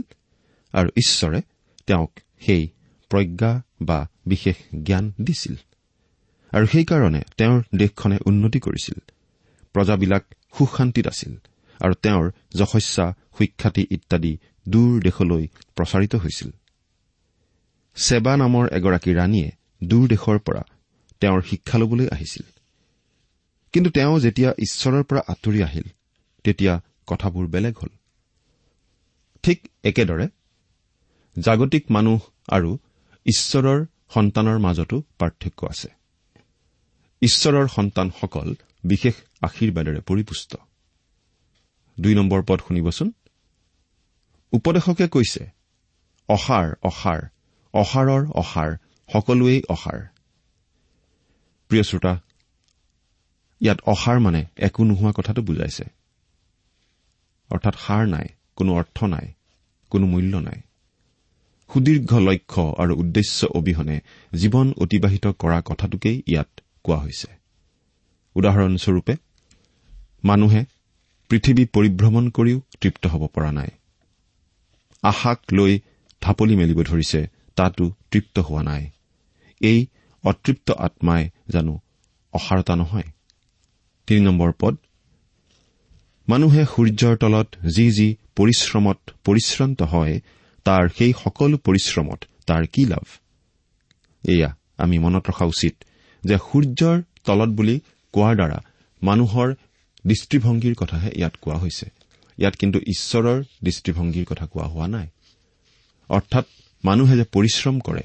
আৰু 0.74 0.90
ঈশ্বৰে 0.90 1.42
তেওঁক 1.88 2.12
সেই 2.40 2.64
প্ৰজ্ঞা 3.10 3.52
বা 3.82 4.00
বিশেষ 4.26 4.56
জ্ঞান 4.84 5.06
দিছিল। 5.22 5.56
আৰু 6.52 6.66
সেইকাৰণে 6.68 7.22
তেওঁৰ 7.38 7.62
দেশখনে 7.76 8.18
উন্নতি 8.26 8.60
কৰিছিল। 8.60 8.98
প্ৰজাবিলাক 9.74 10.24
সুখ 10.58 10.78
শান্তিত 10.78 11.08
আছিল 11.08 11.34
আৰু 11.82 11.94
তেওঁৰ 11.94 12.32
যশস্যা 12.56 13.06
সুখ্যাতি 13.38 13.84
ইত্যাদি 13.92 14.38
দূৰ 14.70 15.02
দেশলৈ 15.02 15.48
প্ৰচাৰিত 15.76 16.16
হৈছিল। 16.16 16.50
ছেবা 17.98 18.38
নামৰ 18.38 18.66
এগৰাকী 18.72 19.12
ৰাণীয়ে 19.14 19.52
দূৰ 19.84 20.08
দেশৰ 20.08 20.40
পৰা 20.40 20.64
তেওঁৰ 21.22 21.42
শিক্ষা 21.42 21.78
ল'বলৈ 21.78 22.08
আহিছিল। 22.08 22.46
কিন্তু 23.74 23.90
তেওঁ 23.90 24.20
যেতিয়া 24.20 24.54
ঈশ্বৰৰ 24.58 25.04
পৰা 25.04 25.22
আঁতৰি 25.28 25.64
আহিল 25.64 25.88
তেতিয়া 26.44 26.82
কথাবোৰ 27.08 27.48
বেলেগ 27.48 27.78
হ'ল। 27.78 27.90
ঠিক 29.44 29.68
একেদৰে 29.84 30.28
জাগতিক 31.40 31.92
মানুহ 31.92 32.20
আৰু 32.50 32.78
ঈশ্বৰৰ 33.26 33.86
সন্তানৰ 34.14 34.58
মাজতো 34.60 35.04
পাৰ্থক্য 35.20 35.68
আছে। 35.68 35.90
ঈশ্বৰৰ 37.22 37.68
সন্তানসকল 37.68 38.56
বিশেষ 38.84 39.16
আশীৰ্বাদেৰে 39.42 40.02
পৰিপুষ্ট। 40.02 40.56
দুই 42.00 42.16
নম্বৰ 42.16 42.44
পদ 42.48 42.60
শুনিবচোন। 42.68 43.12
উপদেশকে 44.52 45.08
কৈছে 45.08 45.44
অসাৰ 46.30 46.76
অসাৰ 46.84 47.22
অসাৰৰ 47.74 48.26
অসাৰ 48.32 48.78
সকলোৱেই 49.10 49.62
অসাৰ 49.70 50.00
প্ৰিয় 51.68 51.84
শ্ৰোতা 51.84 52.14
ইয়াত 53.62 53.80
অসাৰ 53.86 54.20
মানে 54.20 54.46
একো 54.58 54.84
নোহোৱা 54.84 55.12
কথাটো 55.12 55.42
বুজাইছে। 55.42 55.86
অৰ্থাৎ 57.50 57.76
সাৰ 57.88 58.08
নাই 58.08 58.28
কোনো 58.56 58.74
অৰ্থ 58.74 59.04
নাই 59.04 59.34
কোনো 59.90 60.08
মূল্য 60.08 60.38
নাই। 60.38 60.62
সুদীৰ্ঘ 61.74 62.12
লক্ষ্য 62.18 62.76
আৰু 62.78 62.94
উদ্দেশ্য 62.96 63.46
অবিহনে 63.46 64.02
জীৱন 64.34 64.74
অতিবাহিত 64.78 65.28
কৰা 65.28 65.62
কথাটোকেই 65.66 66.24
ইয়াত 66.28 66.50
কোৱা 66.84 66.98
হৈছে। 66.98 67.28
উদাহৰণস্বৰূপে 68.36 69.16
মানুহে 70.24 70.66
পৃথিৱী 71.30 71.66
পৰিভ্ৰমণ 71.66 72.30
কৰিও 72.30 72.62
তৃপ্ত 72.82 73.08
হ'ব 73.08 73.28
পৰা 73.28 73.52
নাই। 73.52 73.68
আশাক 75.04 75.40
লৈ 75.54 75.80
ঢাপলি 76.22 76.56
মেলিব 76.56 76.82
ধৰিছে 76.84 77.37
তাতো 77.58 77.86
তৃপ্ত 78.12 78.36
হোৱা 78.40 78.62
নাই। 78.64 78.84
এই 79.62 79.80
অতৃপ্ত 80.24 80.68
আত্মাই 80.78 81.24
জানো 81.50 81.74
অসাৰতা 82.34 82.74
নহয়। 82.76 83.08
তিনি 84.08 84.22
নম্বৰ 84.26 84.52
পদ। 84.60 84.76
মানুহে 86.28 86.64
সূৰ্যৰ 86.66 87.16
তলত 87.18 87.50
যি 87.76 87.86
যি 87.92 88.08
পৰিশ্ৰমত 88.36 89.00
পৰিশ্ৰান্ত 89.26 89.80
হয় 89.84 90.16
তাৰ 90.66 90.84
সেই 90.98 91.12
সকলো 91.24 91.58
পৰিশ্ৰমত 91.58 92.20
তাৰ 92.48 92.64
কি 92.74 92.84
লাভ? 92.86 93.06
এয়া 94.24 94.50
আমি 94.78 94.96
মনত 95.00 95.24
ৰখা 95.30 95.46
উচিত 95.46 95.76
যে 96.24 96.36
সূৰ্যৰ 96.48 96.98
তলত 97.24 97.50
বুলি 97.50 97.76
কোৱাৰ 98.14 98.36
দ্বাৰা 98.36 98.60
মানুহৰ 99.02 99.48
দৃষ্টিভংগীৰ 100.06 100.76
কথাহে 100.76 101.10
ইয়াত 101.16 101.36
কোৱা 101.42 101.58
হৈছে। 101.58 101.86
ইয়াত 102.38 102.56
কিন্তু 102.56 102.78
ঈশ্বৰৰ 102.88 103.38
দৃষ্টিভংগীৰ 103.64 104.26
কথা 104.26 104.46
কোৱা 104.46 104.68
হোৱা 104.68 104.88
নাই। 104.88 105.08
অৰ্থাৎ 106.10 106.46
মানুহে 106.88 107.16
যে 107.20 107.26
পৰিশ্ৰম 107.36 107.76
কৰে 107.80 108.04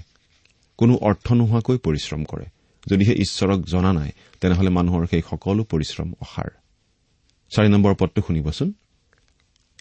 কোনো 0.78 0.94
অৰ্থ 1.08 1.26
নোহোৱাকৈ 1.32 1.76
পৰিশ্ৰম 1.86 2.22
কৰে। 2.24 2.46
যদিহে 2.86 3.14
ঈশ্বৰক 3.24 3.60
জনা 3.64 3.92
নাই 3.98 4.10
তেনেহলে 4.40 4.70
মানুহৰ 4.78 5.02
সেই 5.10 5.22
সকলো 5.30 5.62
পৰিশ্ৰম 5.72 6.08
অসাৰ। 6.20 6.50
চাৰি 7.52 7.68
নম্বৰ 7.68 7.92
পদটো 7.94 8.20
শুনিবচোন। 8.26 8.68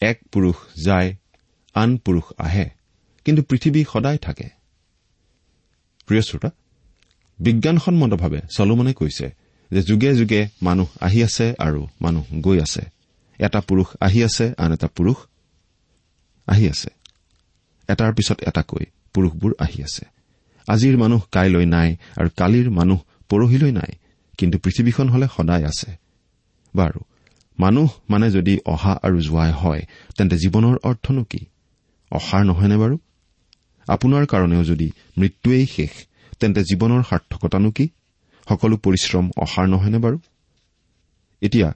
এক 0.02 0.18
পুৰুষ 0.32 0.58
যায় 0.86 1.10
আন 1.76 1.90
পুৰুষ 1.98 2.26
আহে 2.38 2.68
কিন্তু 3.26 3.42
পৃথিৱী 3.44 3.82
সদায় 3.94 4.18
থাকে। 4.18 4.48
প্ৰিয় 6.08 6.22
শ্ৰোতা 6.22 6.50
বিজ্ঞানসন্মতভাৱে 7.40 8.40
চলোমনে 8.56 8.94
কৈছে 8.94 9.28
যে 9.72 9.82
যুগে 9.82 10.10
যুগে 10.16 10.42
মানুহ 10.62 10.90
আহি 11.02 11.20
আছে 11.24 11.46
আৰু 11.60 11.82
মানুহ 12.02 12.26
গৈ 12.42 12.58
আছে। 12.62 12.84
এটা 13.40 13.60
পুৰুষ 13.62 13.90
আহি 14.00 14.20
আছে 14.24 14.46
আন 14.58 14.70
এটা 14.74 14.88
পুৰুষ 14.88 15.18
আহি 16.48 16.66
আছে। 16.70 16.90
এটাৰ 17.88 18.14
পিছত 18.14 18.38
এটাকৈ 18.42 18.86
পুৰুষবোৰ 19.14 19.52
আহি 19.60 19.84
আছে। 19.84 20.06
আজিৰ 20.68 20.98
মানুহ 20.98 21.22
কাইলৈ 21.32 21.66
নাই 21.66 21.90
আৰু 22.18 22.30
কালিৰ 22.38 22.70
মানুহ 22.70 23.00
পৰহিলৈ 23.30 23.72
নাই 23.72 23.92
কিন্তু 24.38 24.58
পৃথিৱীখন 24.60 25.10
হলে 25.10 25.28
সদায় 25.38 25.66
আছে। 25.66 25.90
বাৰু 26.76 27.00
মানুহ 27.60 27.90
মানে 28.10 28.32
যদি 28.32 28.60
অহা 28.66 28.94
আৰু 29.04 29.18
যোৱাই 29.22 29.52
হয় 29.52 29.82
তেন্তে 30.18 30.36
জীৱনৰ 30.36 30.78
অৰ্থনো 30.84 31.24
কি? 31.24 31.46
অসাৰ 32.12 32.44
নহয়নে 32.46 32.78
বাৰু? 32.78 32.96
আপোনাৰ 33.88 34.26
কাৰণেও 34.26 34.64
যদি 34.64 34.92
মৃত্যুৱেই 35.18 35.66
শেষ 35.66 35.92
তেন্তে 36.40 36.62
জীৱনৰ 36.62 37.02
সাৰ্থকতানো 37.10 37.72
কি? 37.72 37.90
সকলো 38.50 38.78
পৰিশ্ৰম 38.78 39.32
অসাৰ 39.38 39.68
নহয়নে 39.68 39.98
বাৰু? 39.98 40.20
এতিয়া 41.42 41.74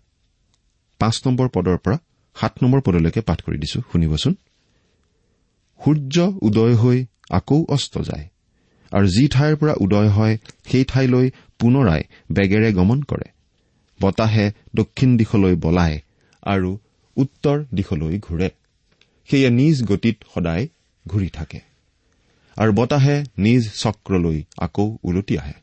পাঁচ 1.00 1.28
নম্বৰ 1.28 1.48
পদৰ 1.50 1.78
পৰা 1.78 1.98
সাত 2.36 2.54
নম্বৰ 2.64 2.82
পদলৈকে 2.82 3.22
পাঠ 3.22 3.42
কৰি 3.42 3.58
দিছো 3.58 3.82
শুনিবচোন। 3.92 4.36
সূৰ্য 5.84 6.34
উদয় 6.41 6.75
হৈ 6.75 7.05
আকৌ 7.29 7.65
অস্ত 7.70 8.01
যায়। 8.01 8.25
আৰু 8.91 9.08
যি 9.08 9.27
ঠাইৰ 9.27 9.55
পৰা 9.55 9.74
উদয় 9.79 10.10
হয় 10.10 10.38
সেই 10.72 10.84
ঠাইলৈ 10.84 11.32
পুনৰাই 11.60 12.01
বেগেৰে 12.32 12.74
গমন 12.74 13.01
কৰে। 13.01 13.27
বতাহে 14.01 14.51
দক্ষিণ 14.75 15.17
দিশলৈ 15.17 15.55
বলায় 15.55 16.01
আৰু 16.44 16.77
উত্তৰ 17.17 17.65
দিশলৈ 17.74 18.20
ঘূৰে। 18.20 18.50
সেয়ে 19.29 19.50
নিজ 19.50 19.84
গতিত 19.84 20.17
সদায় 20.34 20.67
ঘূৰি 21.08 21.29
থাকে। 21.29 21.60
আৰু 22.58 22.72
বতাহে 22.74 23.24
নিজ 23.38 23.63
চক্ৰলৈ 23.74 24.44
আকৌ 24.58 24.98
ওলটি 25.03 25.38
আহে। 25.38 25.53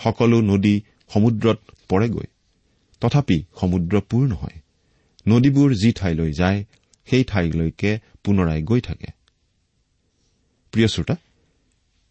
সকলো 0.00 0.40
নদী 0.40 0.80
সমুদ্ৰত 1.12 1.58
পৰেগৈ। 1.88 2.26
তথাপি 3.00 3.38
সমুদ্ৰ 3.60 4.00
পূৰ 4.00 4.28
নহয়। 4.28 4.58
নদীবোৰ 5.28 5.74
যি 5.74 5.92
ঠাইলৈ 5.92 6.32
যায় 6.32 6.64
সেই 7.06 7.24
ঠাইলৈকে 7.24 7.98
পুনৰাই 8.28 8.62
গৈ 8.70 8.80
থাকে। 8.80 9.08
প্ৰিয় 10.72 10.88
শ্ৰোতা 10.88 11.16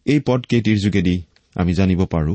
এই 0.06 0.20
পদকেইটিৰ 0.26 0.78
যোগেদি 0.84 1.16
আমি 1.56 1.72
জানিব 1.74 2.00
পাৰো 2.04 2.34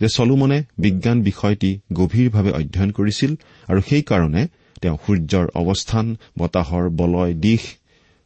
যে 0.00 0.08
চলোমনে 0.08 0.58
বিজ্ঞান 0.78 1.18
বিষয়টি 1.22 1.70
গভীৰভাৱে 1.92 2.50
অধ্যয়ন 2.50 2.90
কৰিছিল 2.90 3.32
আৰু 3.68 3.80
সেইকাৰণে 3.88 4.42
তেওঁ 4.82 4.96
সূৰ্যৰ 5.04 5.46
অৱস্থান 5.54 6.06
বতাহৰ 6.38 6.84
বলয় 7.00 7.32
দিশ 7.34 7.62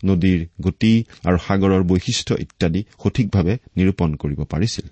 নদীৰ 0.05 0.41
গতি 0.61 0.93
আৰু 1.25 1.39
সাগৰৰ 1.47 1.83
বৈশিষ্ট্য 1.83 2.35
ইত্যাদি 2.45 2.81
সঠিকভাৱে 3.03 3.55
নিৰূপণ 3.77 4.11
কৰিব 4.15 4.41
পাৰিছিল। 4.45 4.87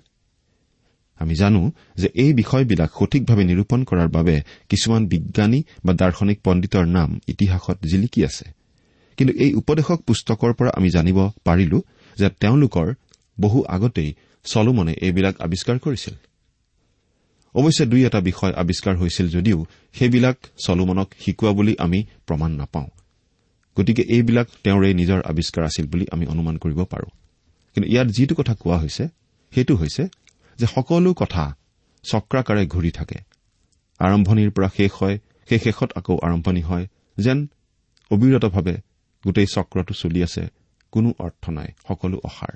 আমি 1.19 1.33
জানো 1.35 1.61
যে 1.97 2.07
এই 2.15 2.31
বিষয়বিলাক 2.33 2.89
সঠিকভাৱে 2.99 3.43
নিৰূপণ 3.43 3.79
কৰাৰ 3.83 4.07
বাবে 4.07 4.35
কিছুমান 4.69 5.01
বিজ্ঞানী 5.07 5.59
বা 5.85 5.93
দাৰ্শনিক 5.93 6.37
পণ্ডিতৰ 6.43 6.85
নাম 6.97 7.09
ইতিহাসত 7.27 7.77
জিলিকি 7.91 8.21
আছে। 8.25 8.45
কিন্তু 9.17 9.33
এই 9.37 9.53
উপদেশক 9.53 9.99
পুস্তকৰ 10.01 10.53
পৰা 10.53 10.71
আমি 10.77 10.89
জানিব 10.89 11.17
পাৰিলো 11.43 11.81
যে 12.17 12.29
তেওঁলোকৰ 12.29 12.93
বহু 13.39 13.63
আগতেই 13.67 14.13
চলোমনে 14.45 14.93
এইবিলাক 15.01 15.35
আৱিষ্কাৰ 15.41 15.79
কৰিছিল। 15.79 16.13
অৱশ্যে 17.55 17.85
দুই 17.85 18.05
এটা 18.05 18.19
বিষয় 18.21 18.53
আৱিষ্কাৰ 18.53 18.95
হৈছিল 18.97 19.27
যদিও 19.29 19.65
সেইবিলাক 19.93 20.37
চলোমনক 20.57 21.07
শিকোৱা 21.19 21.51
বুলি 21.51 21.75
আমি 21.79 22.05
প্ৰমাণ 22.27 22.51
নাপাওঁ। 22.51 22.87
গতিকে 23.77 24.03
এইবিলাক 24.09 24.47
তেওঁৰে 24.63 24.93
নিজৰ 24.93 25.19
আৱিষ্কাৰ 25.21 25.63
আছিল 25.65 25.85
বুলি 25.87 26.05
আমি 26.11 26.25
অনুমান 26.25 26.57
কৰিব 26.57 26.83
পাৰো। 26.83 27.09
কিন্তু 27.73 27.89
ইয়াত 27.89 28.07
যিটো 28.07 28.35
কথা 28.35 28.53
কোৱা 28.53 28.77
হৈছে 28.77 29.07
সেইটো 29.53 29.75
হৈছে 29.75 30.03
যে 30.59 30.65
সকলো 30.75 31.13
কথা 31.13 31.55
চক্ৰাকাৰে 32.03 32.67
ঘূৰি 32.67 32.91
থাকে। 32.91 33.17
আৰম্ভণিৰ 33.99 34.49
পৰা 34.51 34.69
শেষ 34.77 34.91
হয় 34.91 35.19
সেই 35.49 35.59
শেষত 35.59 35.89
আকৌ 35.95 36.19
আৰম্ভণি 36.23 36.61
হয় 36.61 36.87
যেন 37.17 37.47
অবিৰতভাৱে 38.11 38.75
গোটেই 39.27 39.47
চক্ৰটো 39.53 39.93
চলি 39.93 40.19
আছে 40.23 40.43
কোনো 40.93 41.09
অৰ্থ 41.19 41.43
নাই 41.49 41.69
সকলো 41.87 42.17
অসাৰ। 42.23 42.53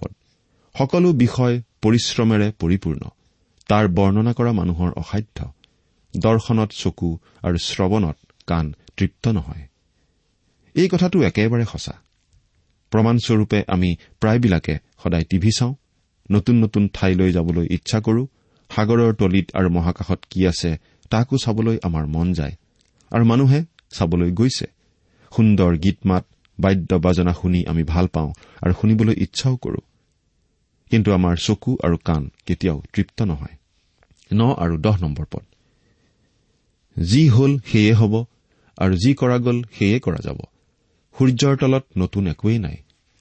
পদ। 0.00 0.12
সকলো 0.78 1.08
বিষয় 1.12 1.54
পৰিশ্ৰমেৰে 1.82 2.48
পৰিপূৰ্ণ। 2.58 3.02
তাৰ 3.68 3.88
বৰ্ণনা 3.88 4.32
কৰা 4.32 4.52
মানুহৰ 4.52 4.90
অসাধ্য। 4.92 5.38
দৰ্শনত 6.14 6.70
চকু 6.72 7.10
আৰু 7.42 7.58
শ্ৰৱণত 7.58 8.16
কাণ 8.46 8.64
তৃপ্ত 8.96 9.28
নহয়। 9.28 9.64
এই 10.74 10.88
কথাটো 10.88 11.22
একেবাৰে 11.22 11.64
সঁচা। 11.64 11.94
প্ৰমাণস্বৰূপে 12.90 13.58
আমি 13.68 13.90
প্ৰায়বিলাকে 14.20 14.74
সদায় 15.02 15.24
টিভি 15.24 15.50
চাওঁ 15.58 15.74
নতুন 16.30 16.56
নতুন 16.64 16.88
ঠাইলৈ 16.94 17.32
যাবলৈ 17.32 17.66
ইচ্ছা 17.70 17.98
কৰো 18.00 18.22
সাগৰৰ 18.70 19.12
তলিত 19.14 19.46
আৰু 19.54 19.68
মহাকাশত 19.70 20.20
কি 20.30 20.46
আছে 20.46 20.70
তাকো 21.10 21.36
চাবলৈ 21.38 21.76
আমাৰ 21.82 22.06
মন 22.06 22.32
যায়। 22.32 22.54
আৰু 23.10 23.24
মানুহে 23.24 23.60
চাবলৈ 23.92 24.30
গৈছে। 24.30 24.66
সুন্দৰ 25.36 25.76
গীত 25.76 25.98
মাত 26.04 26.24
বাদ্য 26.60 26.94
বাজনা 26.94 27.32
শুনি 27.32 27.66
আমি 27.66 27.84
ভাল 27.84 28.06
পাওঁ 28.06 28.32
আৰু 28.62 28.72
শুনিবলৈ 28.80 29.14
ইচ্ছাও 29.18 29.56
কৰো। 29.56 29.78
কিন্তু 30.90 31.12
আমাৰ 31.12 31.36
চকু 31.36 31.78
আৰু 31.84 31.96
কাণ 31.96 32.30
কেতিয়াও 32.46 32.82
তৃপ্ত 32.92 33.22
নহয়। 33.22 33.56
ন 34.32 34.54
আৰু 34.54 34.76
দহ 34.76 34.96
নম্বৰ 35.00 35.26
পদ। 35.30 35.44
যি 37.02 37.28
হল 37.28 37.58
সেয়ে 37.58 37.92
হ'ব 37.92 38.24
আৰু 38.78 38.94
যি 38.96 39.14
কৰা 39.14 39.38
গ'ল 39.38 39.62
সেয়ে 39.62 40.00
কৰা 40.00 40.18
যাব। 40.24 40.38
সূৰ্যৰ 41.18 41.56
তলত 41.56 41.84
নতুন 41.96 42.26
একোৱেই 42.26 42.58
নাই। 42.58 42.76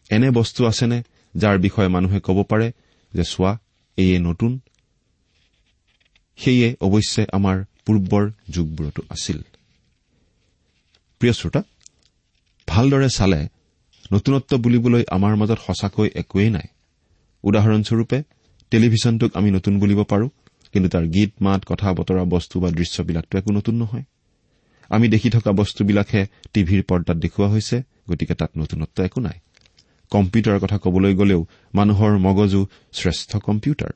এনে 0.10 0.32
বস্তু 0.32 0.66
আছেনে 0.66 1.04
যাৰ 1.36 1.60
বিষয়ে 1.60 1.88
মানুহে 1.88 2.20
ক'ব 2.20 2.44
পাৰে 2.44 2.72
যে 3.14 3.24
চোৱা 3.24 3.60
এয়ে 3.98 4.20
নতুন? 4.20 4.60
সেয়ে 6.38 6.76
অৱশ্যে 6.82 7.26
আমাৰ 7.32 7.64
পূৰ্বৰ 7.86 8.32
যুগবোৰতো 8.50 9.02
আছিল। 9.10 9.42
প্ৰিয় 11.22 11.34
শ্ৰোতা 11.34 11.62
ভালদৰে 12.68 13.10
চালে 13.10 13.40
নতুনত্ব 14.12 14.52
বুলিবলৈ 14.58 15.04
আমাৰ 15.12 15.34
মাজত 15.36 15.60
সঁচাকৈ 15.68 16.08
একোৱেই 16.22 16.50
নাই। 16.50 16.68
উদাহৰণস্বৰূপে 17.44 18.18
টেলিভিছনটোক 18.72 19.32
আমি 19.36 19.50
নতুন 19.52 19.74
বুলিব 19.80 20.00
পাৰো 20.04 20.28
কিন্তু 20.74 20.90
তাৰ 20.90 21.06
গীত 21.06 21.32
মাত 21.42 21.62
কথা 21.66 21.88
বতৰা 21.94 22.24
বস্তু 22.24 22.56
বা 22.60 22.70
দৃশ্যবিলাকতো 22.72 23.34
একো 23.38 23.52
নতুন 23.52 23.76
নহয়। 23.76 24.06
আমি 24.90 25.06
দেখি 25.10 25.30
থকা 25.30 25.52
বস্তুবিলাকহে 25.52 26.22
টিভিৰ 26.54 26.82
পৰ্দাত 26.90 27.18
দেখুওৱা 27.18 27.50
হৈছে 27.50 27.78
গতিকে 28.10 28.34
তাত 28.34 28.52
নতুনত্ব 28.58 28.98
একো 29.04 29.20
নাই। 29.22 29.38
কম্পিউটাৰৰ 30.12 30.60
কথা 30.60 30.78
কবলৈ 30.78 31.14
গলেও 31.14 31.42
মানুহৰ 31.76 32.12
মগজু 32.18 32.62
শ্ৰেষ্ঠ 32.94 33.32
কম্পিউটাৰ। 33.38 33.92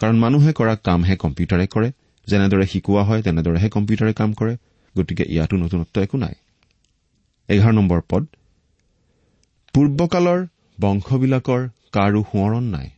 কাৰণ 0.00 0.16
মানুহে 0.18 0.52
কৰা 0.52 0.74
কামহে 0.86 1.14
কম্পিউটাৰে 1.16 1.66
কৰে 1.66 1.88
যেনেদৰে 2.26 2.66
শিকোৱা 2.66 3.02
হয় 3.04 3.22
তেনেদৰেহে 3.22 3.68
কম্পিউটাৰে 3.68 4.12
কাম 4.12 4.30
কৰে 4.32 4.54
গতিকে 4.94 5.24
ইয়াতো 5.28 5.56
নতুনত্ব 5.56 5.94
একো 6.00 6.16
নাই। 6.16 6.34
এঘাৰ 7.50 7.72
নম্বৰ 7.72 8.00
পদ। 8.10 8.22
পূৰ্বকালৰ 9.74 10.40
বংশবিলাকৰ 10.78 11.62
কাৰো 11.92 12.20
সোঁৱৰণ 12.22 12.64
নাই। 12.74 12.88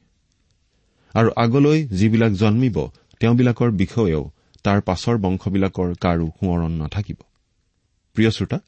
আৰু 1.15 1.29
আগলৈ 1.37 1.79
যিবিলাক 1.99 2.33
জন্মিব 2.33 2.77
তেওঁবিলাকৰ 3.21 3.71
বিষয়েও 3.83 4.23
তাৰ 4.65 4.79
পাছৰ 4.81 5.17
বংশবিলাকৰ 5.19 5.89
কাৰো 5.95 6.27
সোঁৱৰণ 6.39 6.73
নাথাকিব। 6.73 7.19
প্ৰিয় 8.17 8.31
শ্ৰোতা 8.31 8.59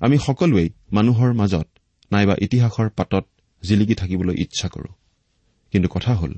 আমি 0.00 0.16
সকলোৱেই 0.18 0.68
মানুহৰ 0.92 1.30
মাজত 1.32 1.66
নাইবা 2.10 2.34
ইতিহাসৰ 2.40 2.88
পাতত 2.88 3.24
জিলিকি 3.62 3.94
থাকিবলৈ 3.94 4.34
ইচ্ছা 4.44 4.68
কৰো। 4.68 4.90
কিন্তু 5.72 5.88
কথা 5.88 6.12
হ'ল 6.14 6.32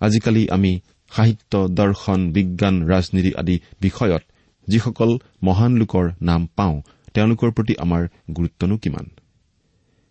আজিকালি 0.00 0.42
আমি 0.50 0.72
সাহিত্য 1.12 1.52
দৰ্শন 1.78 2.20
বিজ্ঞান 2.32 2.74
ৰাজনীতি 2.88 3.32
আদি 3.34 3.56
বিষয়ত 3.80 4.22
যিসকল 4.68 5.10
মহান 5.42 5.72
লোকৰ 5.76 6.04
নাম 6.22 6.42
পাওঁ 6.56 6.76
তেওঁলোকৰ 7.14 7.50
প্ৰতি 7.50 7.74
আমাৰ 7.78 8.08
গুৰুত্বনো 8.36 8.76
কিমান? 8.76 9.10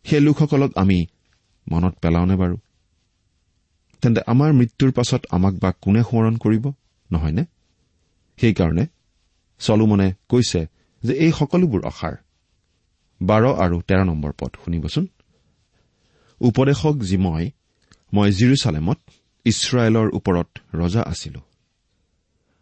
সেই 0.04 0.20
লোকসকলক 0.20 0.72
আমি 0.76 1.06
মনত 1.72 1.94
পেলাওনে 2.02 2.36
বাৰু? 2.36 2.58
তেন্তে 4.02 4.22
আমাৰ 4.28 4.54
মৃত্যুৰ 4.54 4.92
পাছত 4.92 5.22
আমাক 5.32 5.54
বা 5.54 5.72
কোনে 5.72 6.02
সোঁৱৰণ 6.02 6.38
কৰিব 6.38 6.72
নহয়নে? 7.12 7.44
সেইকাৰণে 8.42 8.86
চলোমনে 9.60 10.14
কৈছে 10.30 10.68
যে 11.04 11.14
এই 11.14 11.32
সকলোবোৰ 11.32 11.82
অসাৰ। 11.86 12.16
বাৰ 13.22 13.44
আৰু 13.46 13.82
তেৰ 13.82 14.06
নম্বৰ 14.06 14.32
পদ 14.40 14.52
শুনিবচোন। 14.66 15.08
উপদেশক 16.42 16.96
যি 17.00 17.18
মই 17.18 17.52
মই 18.14 18.32
জিৰচালেমত 18.32 19.00
ইছৰাইলৰ 19.46 20.08
ওপৰত 20.14 20.50
ৰজা 20.74 21.02
আছিলো। 21.02 21.42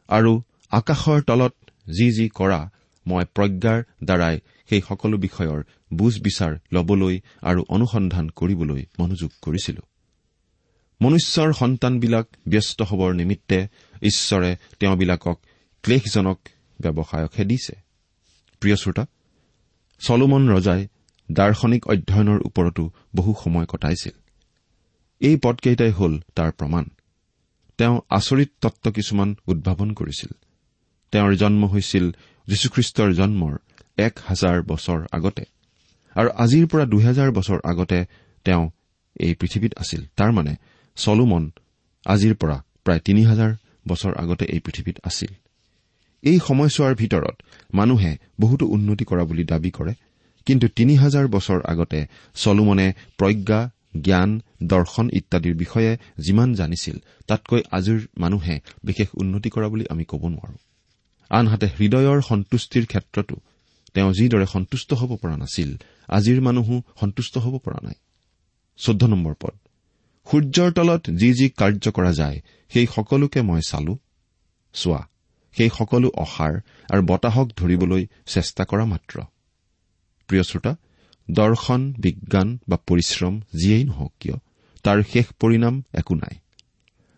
আৰু 0.08 0.41
আকাশৰ 0.71 1.21
তলত 1.21 1.54
যি 1.89 2.12
যি 2.12 2.30
কৰা 2.30 2.71
মই 3.07 3.25
প্ৰজ্ঞাৰ 3.35 3.83
দ্বাৰাই 4.03 4.39
সেই 4.69 4.81
সকলো 4.81 5.17
বিষয়ৰ 5.17 5.63
বুজ 5.93 6.19
বিচাৰ 6.21 6.57
ল'বলৈ 6.73 7.21
আৰু 7.41 7.65
অনুসন্ধান 7.69 8.29
কৰিবলৈ 8.29 8.85
মনোযোগ 8.99 9.31
কৰিছিলো। 9.41 9.81
মনুষ্যৰ 11.01 11.53
সন্তানবিলাক 11.53 12.27
ব্যস্ত 12.47 12.81
হবৰ 12.81 13.13
নিমিত্তে 13.13 13.67
ঈশ্বৰে 14.01 14.57
তেওঁবিলাকক 14.79 15.39
ক্লেশজনক 15.83 16.39
ব্যৱসায়কহে 16.81 17.45
দিছে। 17.45 17.75
প্ৰিয় 18.59 18.75
শ্ৰোতা 18.75 19.05
চলোমন 19.99 20.49
ৰজাই 20.49 20.87
দাৰ্শনিক 21.31 21.87
অধ্যয়নৰ 21.87 22.39
ওপৰতো 22.45 22.91
বহু 23.15 23.35
সময় 23.43 23.65
কটাইছিল। 23.65 24.11
এই 25.19 25.37
পদকেইটাই 25.37 25.91
হ'ল 25.91 26.19
তাৰ 26.35 26.51
প্ৰমাণ। 26.51 26.85
তেওঁ 27.77 28.01
আচৰিত 28.09 28.49
তত্ব 28.61 28.91
কিছুমান 28.91 29.35
উদ্ভাৱন 29.47 29.93
কৰিছিল। 29.93 30.31
তেওঁৰ 31.12 31.34
জন্ম 31.36 31.62
হৈছিল 31.65 32.06
যীশুখ্ৰীষ্টৰ 32.47 33.10
জন্মৰ 33.13 33.54
এক 33.97 34.13
হাজাৰ 34.28 34.58
বছৰ 34.62 35.00
আগতে। 35.12 35.43
আৰু 36.15 36.30
আজিৰ 36.43 36.65
পৰা 36.67 36.86
দুহেজাৰ 36.86 37.30
বছৰ 37.32 37.60
আগতে 37.63 38.06
তেওঁ 38.45 38.69
এই 39.19 39.34
পৃথিৱীত 39.36 39.74
আছিল। 39.78 40.02
তাৰমানে 40.15 40.54
চলোমন 40.95 41.43
আজিৰ 42.06 42.34
পৰা 42.36 42.58
প্ৰায় 42.86 43.00
তিনি 43.00 43.21
হাজাৰ 43.26 43.52
বছৰ 43.88 44.13
আগতে 44.17 44.45
এই 44.45 44.60
পৃথিৱীত 44.60 44.97
আছিল। 45.04 45.32
এই 46.24 46.39
সময়ছোৱাৰ 46.39 46.93
ভিতৰত 46.95 47.36
মানুহে 47.74 48.12
বহুতো 48.39 48.65
উন্নতি 48.65 49.06
কৰা 49.06 49.24
বুলি 49.24 49.43
দাবী 49.43 49.71
কৰে 49.71 49.93
কিন্তু 50.47 50.67
তিনি 50.67 50.93
হাজাৰ 50.95 51.26
বছৰ 51.28 51.60
আগতে 51.65 52.00
চলোমনে 52.36 52.88
প্ৰজ্ঞা 53.17 53.60
জ্ঞান 54.02 54.41
দৰ্শন 54.63 55.08
ইত্যাদিৰ 55.13 55.56
বিষয়ে 55.56 55.91
যিমান 56.17 56.54
জানিছিল 56.54 56.95
তাতকৈ 57.28 57.62
আজিৰ 57.71 58.00
মানুহে 58.17 58.56
বিশেষ 58.84 59.08
উন্নতি 59.13 59.50
কৰা 59.50 59.67
বুলি 59.67 59.86
আমি 59.89 60.04
ক'ব 60.04 60.24
নোৱাৰো। 60.28 60.58
আনহাতে 61.32 61.67
হৃদয়ৰ 61.67 62.20
সন্তুষ্টিৰ 62.22 62.86
ক্ষেত্ৰতো 62.86 63.36
তেওঁ 63.94 64.12
যিদৰে 64.13 64.46
সন্তুষ্ট 64.46 64.89
হ'ব 64.94 65.12
পৰা 65.15 65.36
নাছিল 65.38 65.70
আজিৰ 66.10 66.41
মানুহো 66.41 66.76
সন্তুষ্ট 67.00 67.38
হ'ব 67.38 67.56
পৰা 67.58 67.80
নাই। 67.84 67.98
চৈধ্য 68.80 69.04
নম্বৰ 69.08 69.34
পদ। 69.41 69.56
সূৰ্যৰ 70.28 70.70
তলত 70.72 71.04
যি 71.10 71.30
যি 71.34 71.48
কাৰ্য 71.50 71.86
কৰা 71.91 72.12
যায় 72.13 72.38
সেই 72.72 72.88
সকলোকে 72.96 73.41
মই 73.41 73.62
চালো। 73.62 73.94
চোৱা 74.74 75.02
সেই 75.58 75.70
সকলো 75.78 76.08
অসাৰ 76.15 76.54
আৰু 76.89 77.02
বতাহক 77.06 77.48
ধৰিবলৈ 77.58 78.04
চেষ্টা 78.26 78.63
কৰা 78.65 78.86
মাত্ৰ। 78.86 79.15
প্ৰিয় 80.28 80.44
শ্ৰোতা 80.44 80.74
দৰ্শন 81.30 81.82
বিজ্ঞান 82.00 82.60
বা 82.70 82.78
পৰিশ্ৰম 82.88 83.34
যিয়েই 83.54 83.84
নহওক 83.84 84.13
কিয় 84.20 84.38
তাৰ 84.84 84.98
শেষ 85.04 85.28
পৰিণাম 85.39 85.84
একো 85.94 86.13
নাই। 86.15 86.36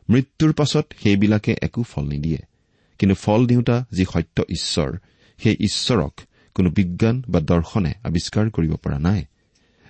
মৃত্যুৰ 0.10 0.52
পাছত 0.54 0.86
সেইবিলাকে 1.04 1.56
একো 1.62 1.84
ফল 1.84 2.06
নিদিয়ে। 2.08 2.41
কিন্তু 3.03 3.15
ফল 3.15 3.47
দিওঁতা 3.47 3.85
যি 3.91 4.05
সত্য 4.05 4.43
ঈশ্বৰ 4.49 4.97
সেই 5.37 5.53
ঈশ্বৰক 5.53 6.21
কোনো 6.55 6.69
বিজ্ঞান 6.69 7.23
বা 7.29 7.39
দৰ্শনে 7.39 7.93
আৱিষ্কাৰ 8.03 8.49
কৰিব 8.49 8.75
পৰা 8.75 8.99
নাই। 8.99 9.25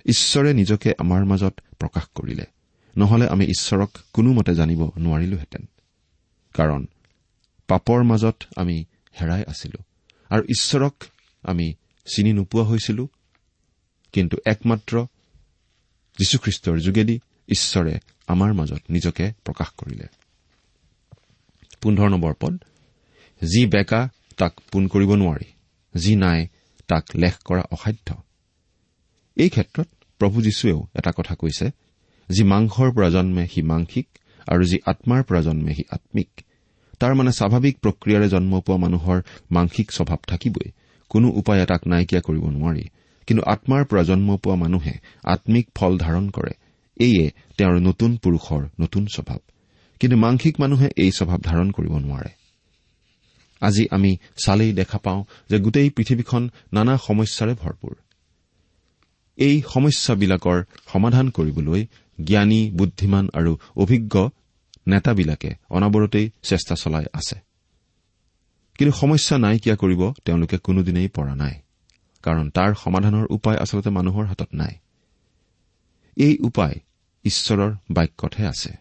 ঈশ্বৰে 0.06 0.54
নিজকে 0.54 0.92
আমাৰ 0.98 1.24
মাজত 1.24 1.60
প্ৰকাশ 1.78 2.04
কৰিলে। 2.14 2.44
নহলে 2.96 3.28
আমি 3.28 3.44
ঈশ্বৰক 3.44 3.98
কোনোমতে 4.12 4.54
জানিব 4.54 4.90
নোৱাৰিলোহেঁতেন। 4.96 5.68
কাৰণ 6.54 6.86
পাপৰ 7.68 8.02
মাজত 8.02 8.36
আমি 8.56 8.84
হেৰাই 9.20 9.44
আছিলো 9.46 9.82
আৰু 10.28 10.42
ঈশ্বৰক 10.42 11.04
আমি 11.42 11.74
চিনি 12.14 12.32
নোপোৱা 12.32 12.64
হৈছিলো। 12.64 13.08
কিন্তু 14.12 14.36
একমাত্ৰ 14.46 15.06
যীশুখ্ৰীষ্টৰ 16.18 16.78
যোগেদি 16.78 17.20
ঈশ্বৰে 17.48 18.00
আমাৰ 18.26 18.52
মাজত 18.52 18.80
নিজকে 18.90 19.32
প্ৰকাশ 19.44 19.68
কৰিলে। 19.76 20.06
পোন্ধৰ 21.82 22.08
নম্বৰ 22.08 22.34
পদ। 22.40 22.64
যি 23.52 23.66
বেকা 23.66 24.08
তাক 24.36 24.52
পোন 24.72 24.88
কৰিব 24.88 25.14
নোৱাৰি। 25.14 25.48
যি 25.94 26.16
নাই 26.16 26.46
তাক 26.88 27.04
লেখ 27.14 27.34
কৰা 27.44 27.62
অসাধ্য। 27.70 28.08
এই 29.36 29.48
ক্ষেত্ৰত 29.48 29.88
প্ৰভু 30.20 30.42
যীশুৱেও 30.42 30.86
এটা 30.94 31.10
কথা 31.16 31.34
কৈছে 31.34 31.66
যি 32.28 32.42
মাংসৰ 32.44 32.88
পৰা 32.92 33.08
জন্মে 33.10 33.46
সি 33.46 33.62
মাংসিক 33.62 34.06
আৰু 34.46 34.64
যি 34.64 34.78
আত্মাৰ 34.86 35.22
পৰা 35.22 35.40
জন্মে 35.40 35.74
সি 35.74 35.84
আম্মিক 35.90 36.30
তাৰ 37.00 37.14
মানে 37.14 37.32
স্বাভাৱিক 37.32 37.74
প্ৰক্ৰিয়াৰে 37.82 38.28
জন্ম 38.28 38.60
পোৱা 38.60 38.76
মানুহৰ 38.76 39.22
মাংসিক 39.50 39.92
স্বভাৱ 39.92 40.20
থাকিবই। 40.26 40.68
কোনো 41.08 41.28
উপায়ে 41.28 41.66
তাক 41.66 41.86
নাইকিয়া 41.86 42.20
কৰিব 42.20 42.44
নোৱাৰি। 42.44 42.84
কিন্তু 43.26 43.42
আত্মাৰ 43.46 43.84
পৰা 43.84 44.02
জন্ম 44.02 44.36
পোৱা 44.36 44.56
মানুহে 44.56 44.94
আম্মিক 45.22 45.66
ফল 45.74 45.98
ধাৰণ 45.98 46.30
কৰে। 46.30 46.52
এইয়ে 47.00 47.30
তেওঁৰ 47.58 47.80
নতুন 47.80 48.16
পুৰুষৰ 48.16 48.62
নতুন 48.80 49.06
স্বভাৱ। 49.06 49.38
কিন্তু 50.00 50.16
মাংসিক 50.16 50.60
মানুহে 50.60 50.88
এই 50.96 51.12
স্বভাৱ 51.12 51.38
ধাৰণ 51.38 51.70
কৰিব 51.70 51.96
নোৱাৰে। 51.98 52.43
আজি 53.60 53.86
আমি 53.90 54.16
চালেই 54.44 54.72
দেখা 54.72 54.98
পাওঁ 54.98 55.24
যে 55.50 55.58
গোটেই 55.58 55.90
পৃথিৱীখন 55.90 56.50
নানা 56.72 56.98
সমস্যাৰে 56.98 57.54
ভৰপূৰ। 57.54 57.94
এই 59.36 59.62
সমস্যাবিলাকৰ 59.72 60.64
সমাধান 60.92 61.30
কৰিবলৈ 61.30 61.86
জ্ঞানী 62.24 62.70
বুদ্ধিমান 62.70 63.28
আৰু 63.34 63.58
অভিজ্ঞ 63.76 64.28
নেতাবিলাকে 64.86 65.54
অনাবৰতেই 65.70 66.30
চেষ্টা 66.42 66.74
চলাই 66.74 67.04
আছে। 67.12 67.38
কিন্তু 68.78 68.98
সমস্যা 68.98 69.38
নাইকিয়া 69.38 69.76
কৰিব 69.76 70.12
তেওঁলোকে 70.24 70.58
কোনোদিনেই 70.58 71.08
পৰা 71.08 71.34
নাই 71.34 71.54
কাৰণ 72.22 72.50
তাৰ 72.50 72.74
সমাধানৰ 72.74 73.26
উপায় 73.30 73.56
আচলতে 73.56 73.90
মানুহৰ 73.90 74.26
হাতত 74.26 74.48
নাই। 74.54 74.70
এই 76.16 76.38
উপায় 76.38 76.74
ঈশ্বৰৰ 77.24 77.74
বাক্যতহে 77.90 78.46
আছে। 78.46 78.72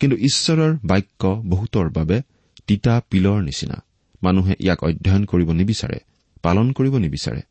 কিন্তু 0.00 0.16
ঈশ্বৰৰ 0.16 0.78
বাক্য 0.84 1.42
বহুতৰ 1.46 1.90
বাবে 1.90 2.22
তিতা 2.70 2.94
পিলৰ 3.10 3.38
নিচিনা। 3.42 3.76
মানুহে 4.22 4.54
ইয়াক 4.64 4.80
অধ্যয়ন 4.84 5.22
কৰিব 5.24 5.48
নিবিচাৰে 5.60 5.98
পালন 6.44 6.66
কৰিব 6.72 6.94
নিবিচাৰে। 7.04 7.42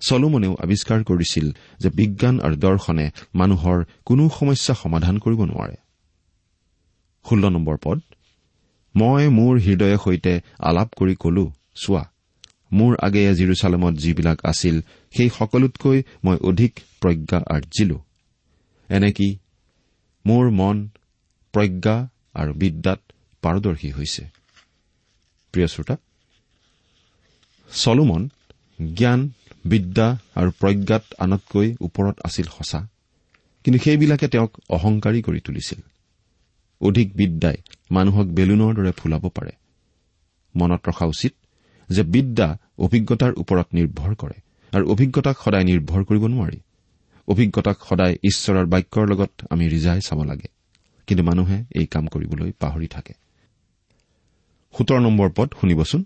চলোমনেও 0.00 0.52
আৱিষ্কাৰ 0.64 1.00
কৰিছিল 1.10 1.46
যে 1.78 1.88
বিজ্ঞান 1.98 2.36
আৰু 2.46 2.56
দৰ্শনে 2.56 3.06
মানুহৰ 3.34 3.78
কোনো 4.08 4.24
সমস্যা 4.38 4.74
সমাধান 4.82 5.16
কৰিব 5.24 5.40
নোৱাৰে। 5.50 5.76
ষোল্ল 7.26 7.44
নম্বৰ 7.54 7.76
পদ 7.84 7.98
মই 8.94 9.24
মোৰ 9.38 9.54
হৃদয়ে 9.66 9.98
সৈতে 10.04 10.32
আলাপ 10.68 10.88
কৰি 10.98 11.14
কলো 11.14 11.44
চোৱা 11.82 12.04
মোৰ 12.72 12.92
আগেয়ে 13.06 13.32
জিৰচালেমত 13.34 13.94
যিবিলাক 13.94 14.38
আছিল 14.46 14.76
সেই 15.14 15.30
সকলোতকৈ 15.38 15.98
মই 16.24 16.36
অধিক 16.48 16.72
প্ৰজ্ঞা 17.00 17.38
আৰ্জিলো। 17.54 17.98
এনেকি 18.88 19.28
মোৰ 20.24 20.44
মন 20.50 20.76
প্ৰজ্ঞা 21.54 21.96
আৰু 22.34 22.52
বিদ্যাত 22.52 23.00
পাৰদৰ্শী 23.42 23.90
হৈছে। 23.90 24.22
প্ৰিয় 25.52 25.66
শ্ৰোতা 25.66 25.96
চলোমন 27.74 28.28
জ্ঞান 28.94 29.20
বিদ্যা 29.64 30.18
আৰু 30.34 30.50
প্ৰজ্ঞাত 30.50 31.04
আনতকৈ 31.18 31.76
ওপৰত 31.80 32.16
আছিল 32.24 32.44
সঁচা। 32.44 32.80
কিন্তু 33.64 33.78
সেইবিলাকে 33.84 34.28
তেওঁক 34.28 34.52
অহংকাৰী 34.68 35.22
কৰি 35.22 35.40
তুলিছিল। 35.40 35.80
অধিক 36.80 37.16
বিদ্যাই 37.16 37.56
মানুহক 37.90 38.26
বেলুনৰ 38.26 38.74
দৰে 38.74 38.92
ফুলাব 38.92 39.28
পাৰে। 39.28 39.50
মনত 40.54 40.88
ৰখা 40.88 41.06
উচিত 41.06 41.32
যে 41.88 42.02
বিদ্যা 42.02 42.58
অভিজ্ঞতাৰ 42.78 43.32
ওপৰত 43.36 43.66
নিৰ্ভৰ 43.72 44.14
কৰে 44.14 44.38
আৰু 44.72 44.90
অভিজ্ঞতাক 44.92 45.36
সদায় 45.44 45.64
নিৰ্ভৰ 45.64 46.04
কৰিব 46.04 46.26
নোৱাৰি। 46.26 46.60
অভিজ্ঞতাক 47.28 47.76
সদায় 47.88 48.14
ঈশ্বৰৰ 48.22 48.66
বাক্যৰ 48.66 49.06
লগত 49.08 49.30
আমি 49.50 49.68
ৰিজাই 49.68 50.00
চাব 50.00 50.22
লাগে। 50.22 50.48
কিন্তু 51.06 51.24
মানুহে 51.24 51.64
এই 51.70 51.86
কাম 51.86 52.06
কৰিবলৈ 52.06 52.52
পাহৰি 52.58 52.86
থাকে। 52.86 53.14
সোতৰ 54.78 55.00
নম্বৰ 55.00 55.28
পদ 55.36 55.48
শুনিবচোন। 55.60 56.04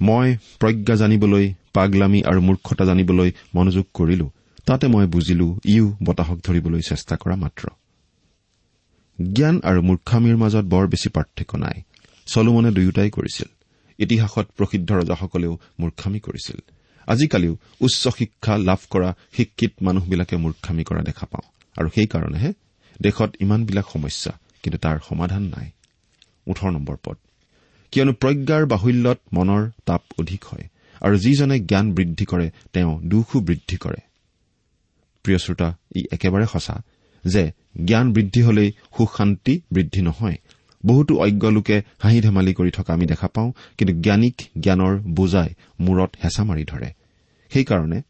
মই 0.00 0.36
প্ৰজ্ঞা 0.60 0.96
জানিবলৈ 0.96 1.54
পাগলামী 1.72 2.22
আৰু 2.22 2.40
মূৰ্খতা 2.40 2.84
জানিবলৈ 2.84 3.32
মনোযোগ 3.54 3.86
কৰিলো। 3.94 4.30
তাতে 4.66 4.86
মই 4.86 5.06
বুজিলো 5.06 5.58
ইও 5.64 5.96
বতাহক 6.04 6.38
ধৰিবলৈ 6.44 6.80
চেষ্টা 6.80 7.16
কৰা 7.16 7.36
মাত্ৰ। 7.36 7.68
জ্ঞান 9.32 9.60
আৰু 9.64 9.82
মূৰ্খামীৰ 9.82 10.36
মাজত 10.36 10.64
বৰ 10.64 10.86
বেছি 10.86 11.08
পাৰ্থক্য 11.08 11.56
নাই। 11.56 11.82
চলোমনে 12.26 12.70
দুয়োটাই 12.70 13.10
কৰিছিল। 13.10 13.48
ইতিহাসত 13.98 14.46
প্ৰসিদ্ধ 14.56 14.92
ৰজাসকলেও 14.92 15.58
মূৰ্খামী 15.80 16.18
কৰিছিল। 16.18 16.56
আজিকালিও 17.06 17.56
উচ্চ 17.80 18.08
শিক্ষা 18.08 18.58
লাভ 18.58 18.78
কৰা 18.90 19.14
শিক্ষিত 19.36 19.72
মানুহবিলাকে 19.82 20.36
মূৰ্খামী 20.36 20.84
কৰা 20.84 21.02
দেখা 21.02 21.26
পাওঁ। 21.26 21.50
আৰু 21.76 21.88
কিয়নো 27.92 28.12
প্ৰজ্ঞাৰ 28.12 28.66
বাহুল্যত 28.66 29.18
মনৰ 29.32 29.62
তাপ 29.84 30.02
অধিক 30.18 30.44
হয় 30.44 30.66
আৰু 31.00 31.16
যিজনে 31.18 31.60
জ্ঞান 31.60 31.92
বৃদ্ধি 31.92 32.24
কৰে 32.24 32.50
তেওঁ 32.72 33.00
দুখো 33.02 33.40
বৃদ্ধি 33.40 33.76
কৰে। 33.76 34.00
প্ৰিয় 35.24 35.38
শ্ৰোতা 35.38 35.68
ই 35.96 36.00
একেবাৰে 36.12 36.46
সঁচা 36.46 36.82
যে 37.24 37.52
জ্ঞান 37.84 38.12
বৃদ্ধি 38.12 38.42
হলেই 38.42 38.70
সুখ 38.96 39.16
শান্তি 39.16 39.60
বৃদ্ধি 39.72 40.02
নহয়। 40.02 40.38
বহুতো 40.86 41.12
অজ্ঞ 41.18 41.50
লোকে 41.50 41.82
হাঁহি 41.98 42.20
ধেমালি 42.20 42.52
কৰি 42.54 42.70
থকা 42.70 42.92
আমি 42.92 43.06
দেখা 43.06 43.28
পাওঁ 43.28 43.52
কিন্তু 43.78 43.94
জ্ঞানীক 44.00 44.36
জ্ঞানৰ 44.60 44.94
বোজাই 45.16 45.50
মূৰত 45.80 46.10
হেঁচা 46.24 46.44
মাৰি 46.44 46.64
ধৰে। 46.64 46.90
সেইকাৰণে 47.50 48.02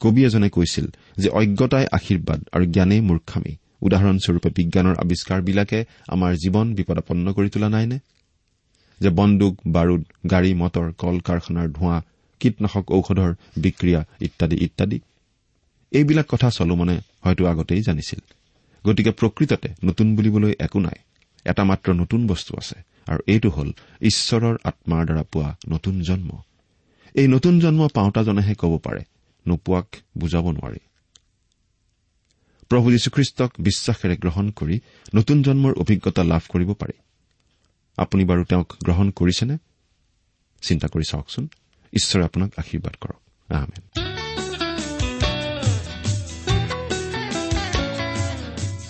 কবি 0.00 0.24
এজনে 0.24 0.48
কৈছিল 0.48 0.86
যে 1.16 1.28
অজ্ঞতাই 1.28 1.86
আশীৰ্বাদ 1.92 2.40
আৰু 2.52 2.64
জ্ঞানেই 2.64 3.00
মূৰ্খামী। 3.00 3.56
উদাহৰণস্বৰূপে 3.82 4.50
বিজ্ঞানৰ 4.50 4.94
আৱিষ্কাৰবিলাকে 4.94 5.84
আমাৰ 6.08 6.32
জীৱন 6.34 6.74
বিপদাপন্ন 6.74 7.32
কৰি 7.32 7.48
তোলা 7.50 7.68
নাইনে? 7.68 7.98
যে 9.00 9.10
বন্দুক 9.10 9.54
বাৰুদ 9.66 10.02
গাড়ী 10.30 10.54
মটৰ 10.54 10.92
কল 10.92 11.16
কাৰখানাৰ 11.20 11.68
ধোঁৱা 11.68 12.02
কীটনাশক 12.40 12.90
ঔষধৰ 12.92 13.34
বিক্ৰিয়া 13.56 14.04
ইত্যাদি 14.20 14.56
ইত্যাদি? 14.64 15.00
এইবিলাক 15.92 16.26
কথা 16.28 16.50
চলোমনে 16.50 17.00
হয়তো 17.24 17.46
আগতেই 17.46 17.82
জানিছিল। 17.82 18.20
গতিকে 18.86 19.10
প্ৰকৃততে 19.10 19.68
নতুন 19.84 20.16
বুলিবলৈ 20.16 20.52
একো 20.58 20.78
নাই। 20.80 20.98
এটা 21.44 21.64
মাত্ৰ 21.64 21.88
নতুন 21.92 22.26
বস্তু 22.26 22.54
আছে 22.58 22.76
আৰু 23.06 23.20
এইটো 23.26 23.50
হ'ল 23.50 23.70
ঈশ্বৰৰ 24.00 24.56
আত্মাৰ 24.64 25.04
দ্বাৰা 25.04 25.22
পোৱা 25.32 25.56
নতুন 25.68 26.00
জন্ম। 26.00 26.30
এই 27.14 27.26
নতুন 27.26 27.60
জন্ম 27.60 27.88
পাওঁতাজনেহে 27.88 28.54
ক'ব 28.54 28.78
পাৰে 28.78 29.02
নোপোৱাক 29.48 29.86
বুজাব 30.18 30.50
নোৱাৰি। 30.50 30.78
প্ৰভু 32.68 32.90
যীশুখ্ৰীষ্টক 32.90 33.52
বিশ্বাসেৰে 33.58 34.16
গ্ৰহণ 34.16 34.50
কৰি 34.50 34.80
নতুন 35.14 35.42
জন্মৰ 35.42 35.72
অভিজ্ঞতা 35.72 36.24
লাভ 36.24 36.40
কৰিব 36.48 36.72
পাৰি। 36.72 36.92
আপুনি 37.96 38.24
বাৰু 38.24 38.44
তেওঁক 38.44 38.72
গ্ৰহণ 38.84 39.10
কৰিছেনে? 39.10 39.58
চিন্তা 40.62 40.88
কৰি 40.88 41.02
চাওকচোন। 41.10 41.48
ঈশ্বৰে 41.92 42.24
আপোনাক 42.24 42.52
আশীৰ্বাদ 42.56 42.96
কৰক। 43.00 43.16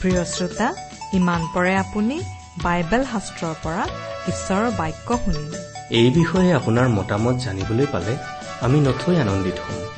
প্ৰিয় 0.00 0.24
শ্ৰোতা 0.24 0.74
ইমান 1.14 1.46
পৰে 1.54 1.76
আপুনি 1.76 2.20
বাইবেল 2.62 3.04
শাস্ত্ৰৰ 3.04 3.54
পৰা 3.62 3.88
ঈশ্বৰৰ 4.28 4.70
বাক্য 4.70 5.18
শুনিলে। 5.24 5.58
এই 5.90 6.10
বিষয়ে 6.10 6.54
আপোনাৰ 6.54 6.88
মতামত 6.88 7.34
জানিবলৈ 7.34 7.86
পালে 7.92 8.16
আমি 8.60 8.80
নথৈ 8.80 9.16
আনন্দিত 9.16 9.54
হ'ম। 9.54 9.97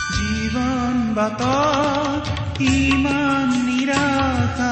জীৱন 0.13 0.95
বাটত 1.13 2.23
ইমান 2.69 3.49
নিৰাশা 3.67 4.71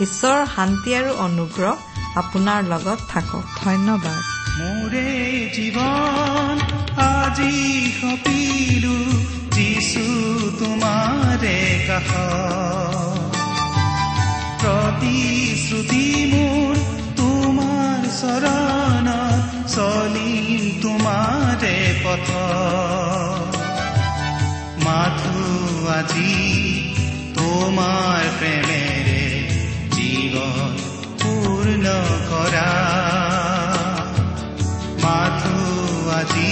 ঈশ্বৰৰ 0.00 0.42
শান্তি 0.56 0.90
আৰু 0.94 1.10
অনুগ্ৰহ 1.18 1.74
আপোনাৰ 2.16 2.60
লগত 2.64 2.98
থাকক। 3.08 3.44
ধন্যবাদ। 3.64 4.20
মোৰে 4.58 5.10
জীৱন 5.56 6.56
আজি 7.04 7.56
সপিলো 7.98 8.98
যিছু 9.56 10.04
তোমাৰে 10.60 11.58
কাষ 11.88 12.10
প্ৰতিশ্ৰুতি 14.62 16.06
মোৰ 16.32 16.74
তোমাৰ 17.16 18.00
চৰণ 18.20 19.08
চলিম 19.68 20.62
তোমাৰে 20.82 21.76
পথ 22.04 22.28
মাথো 24.84 25.46
আজি 25.98 26.34
তোমাৰ 27.34 28.22
প্ৰেমেৰে 28.38 29.37
জীৱন 30.28 30.72
পূৰ্ণ 31.20 31.86
কৰা 32.28 32.70
মাথো 35.02 35.60
আজি 36.14 36.50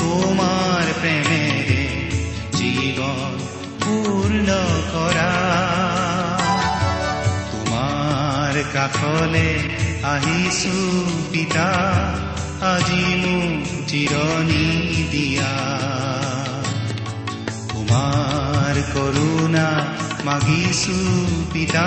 তোমাৰ 0.00 0.90
প্ৰেমেৰে 1.00 1.84
জীৱন 2.58 3.38
পূৰ্ণ 3.84 4.48
কৰা 4.92 5.30
তোমাৰ 7.52 8.60
কাষলে 8.74 9.48
আহিছো 10.12 10.76
পিতা 11.32 11.68
আজি 12.72 13.04
মোক 13.22 13.64
জিৰণি 13.90 14.68
দিয়া। 15.12 15.52
তোমাৰ 17.70 18.76
কৰোণা 18.92 19.68
মাগিছো 20.24 20.98
পিতা 21.52 21.86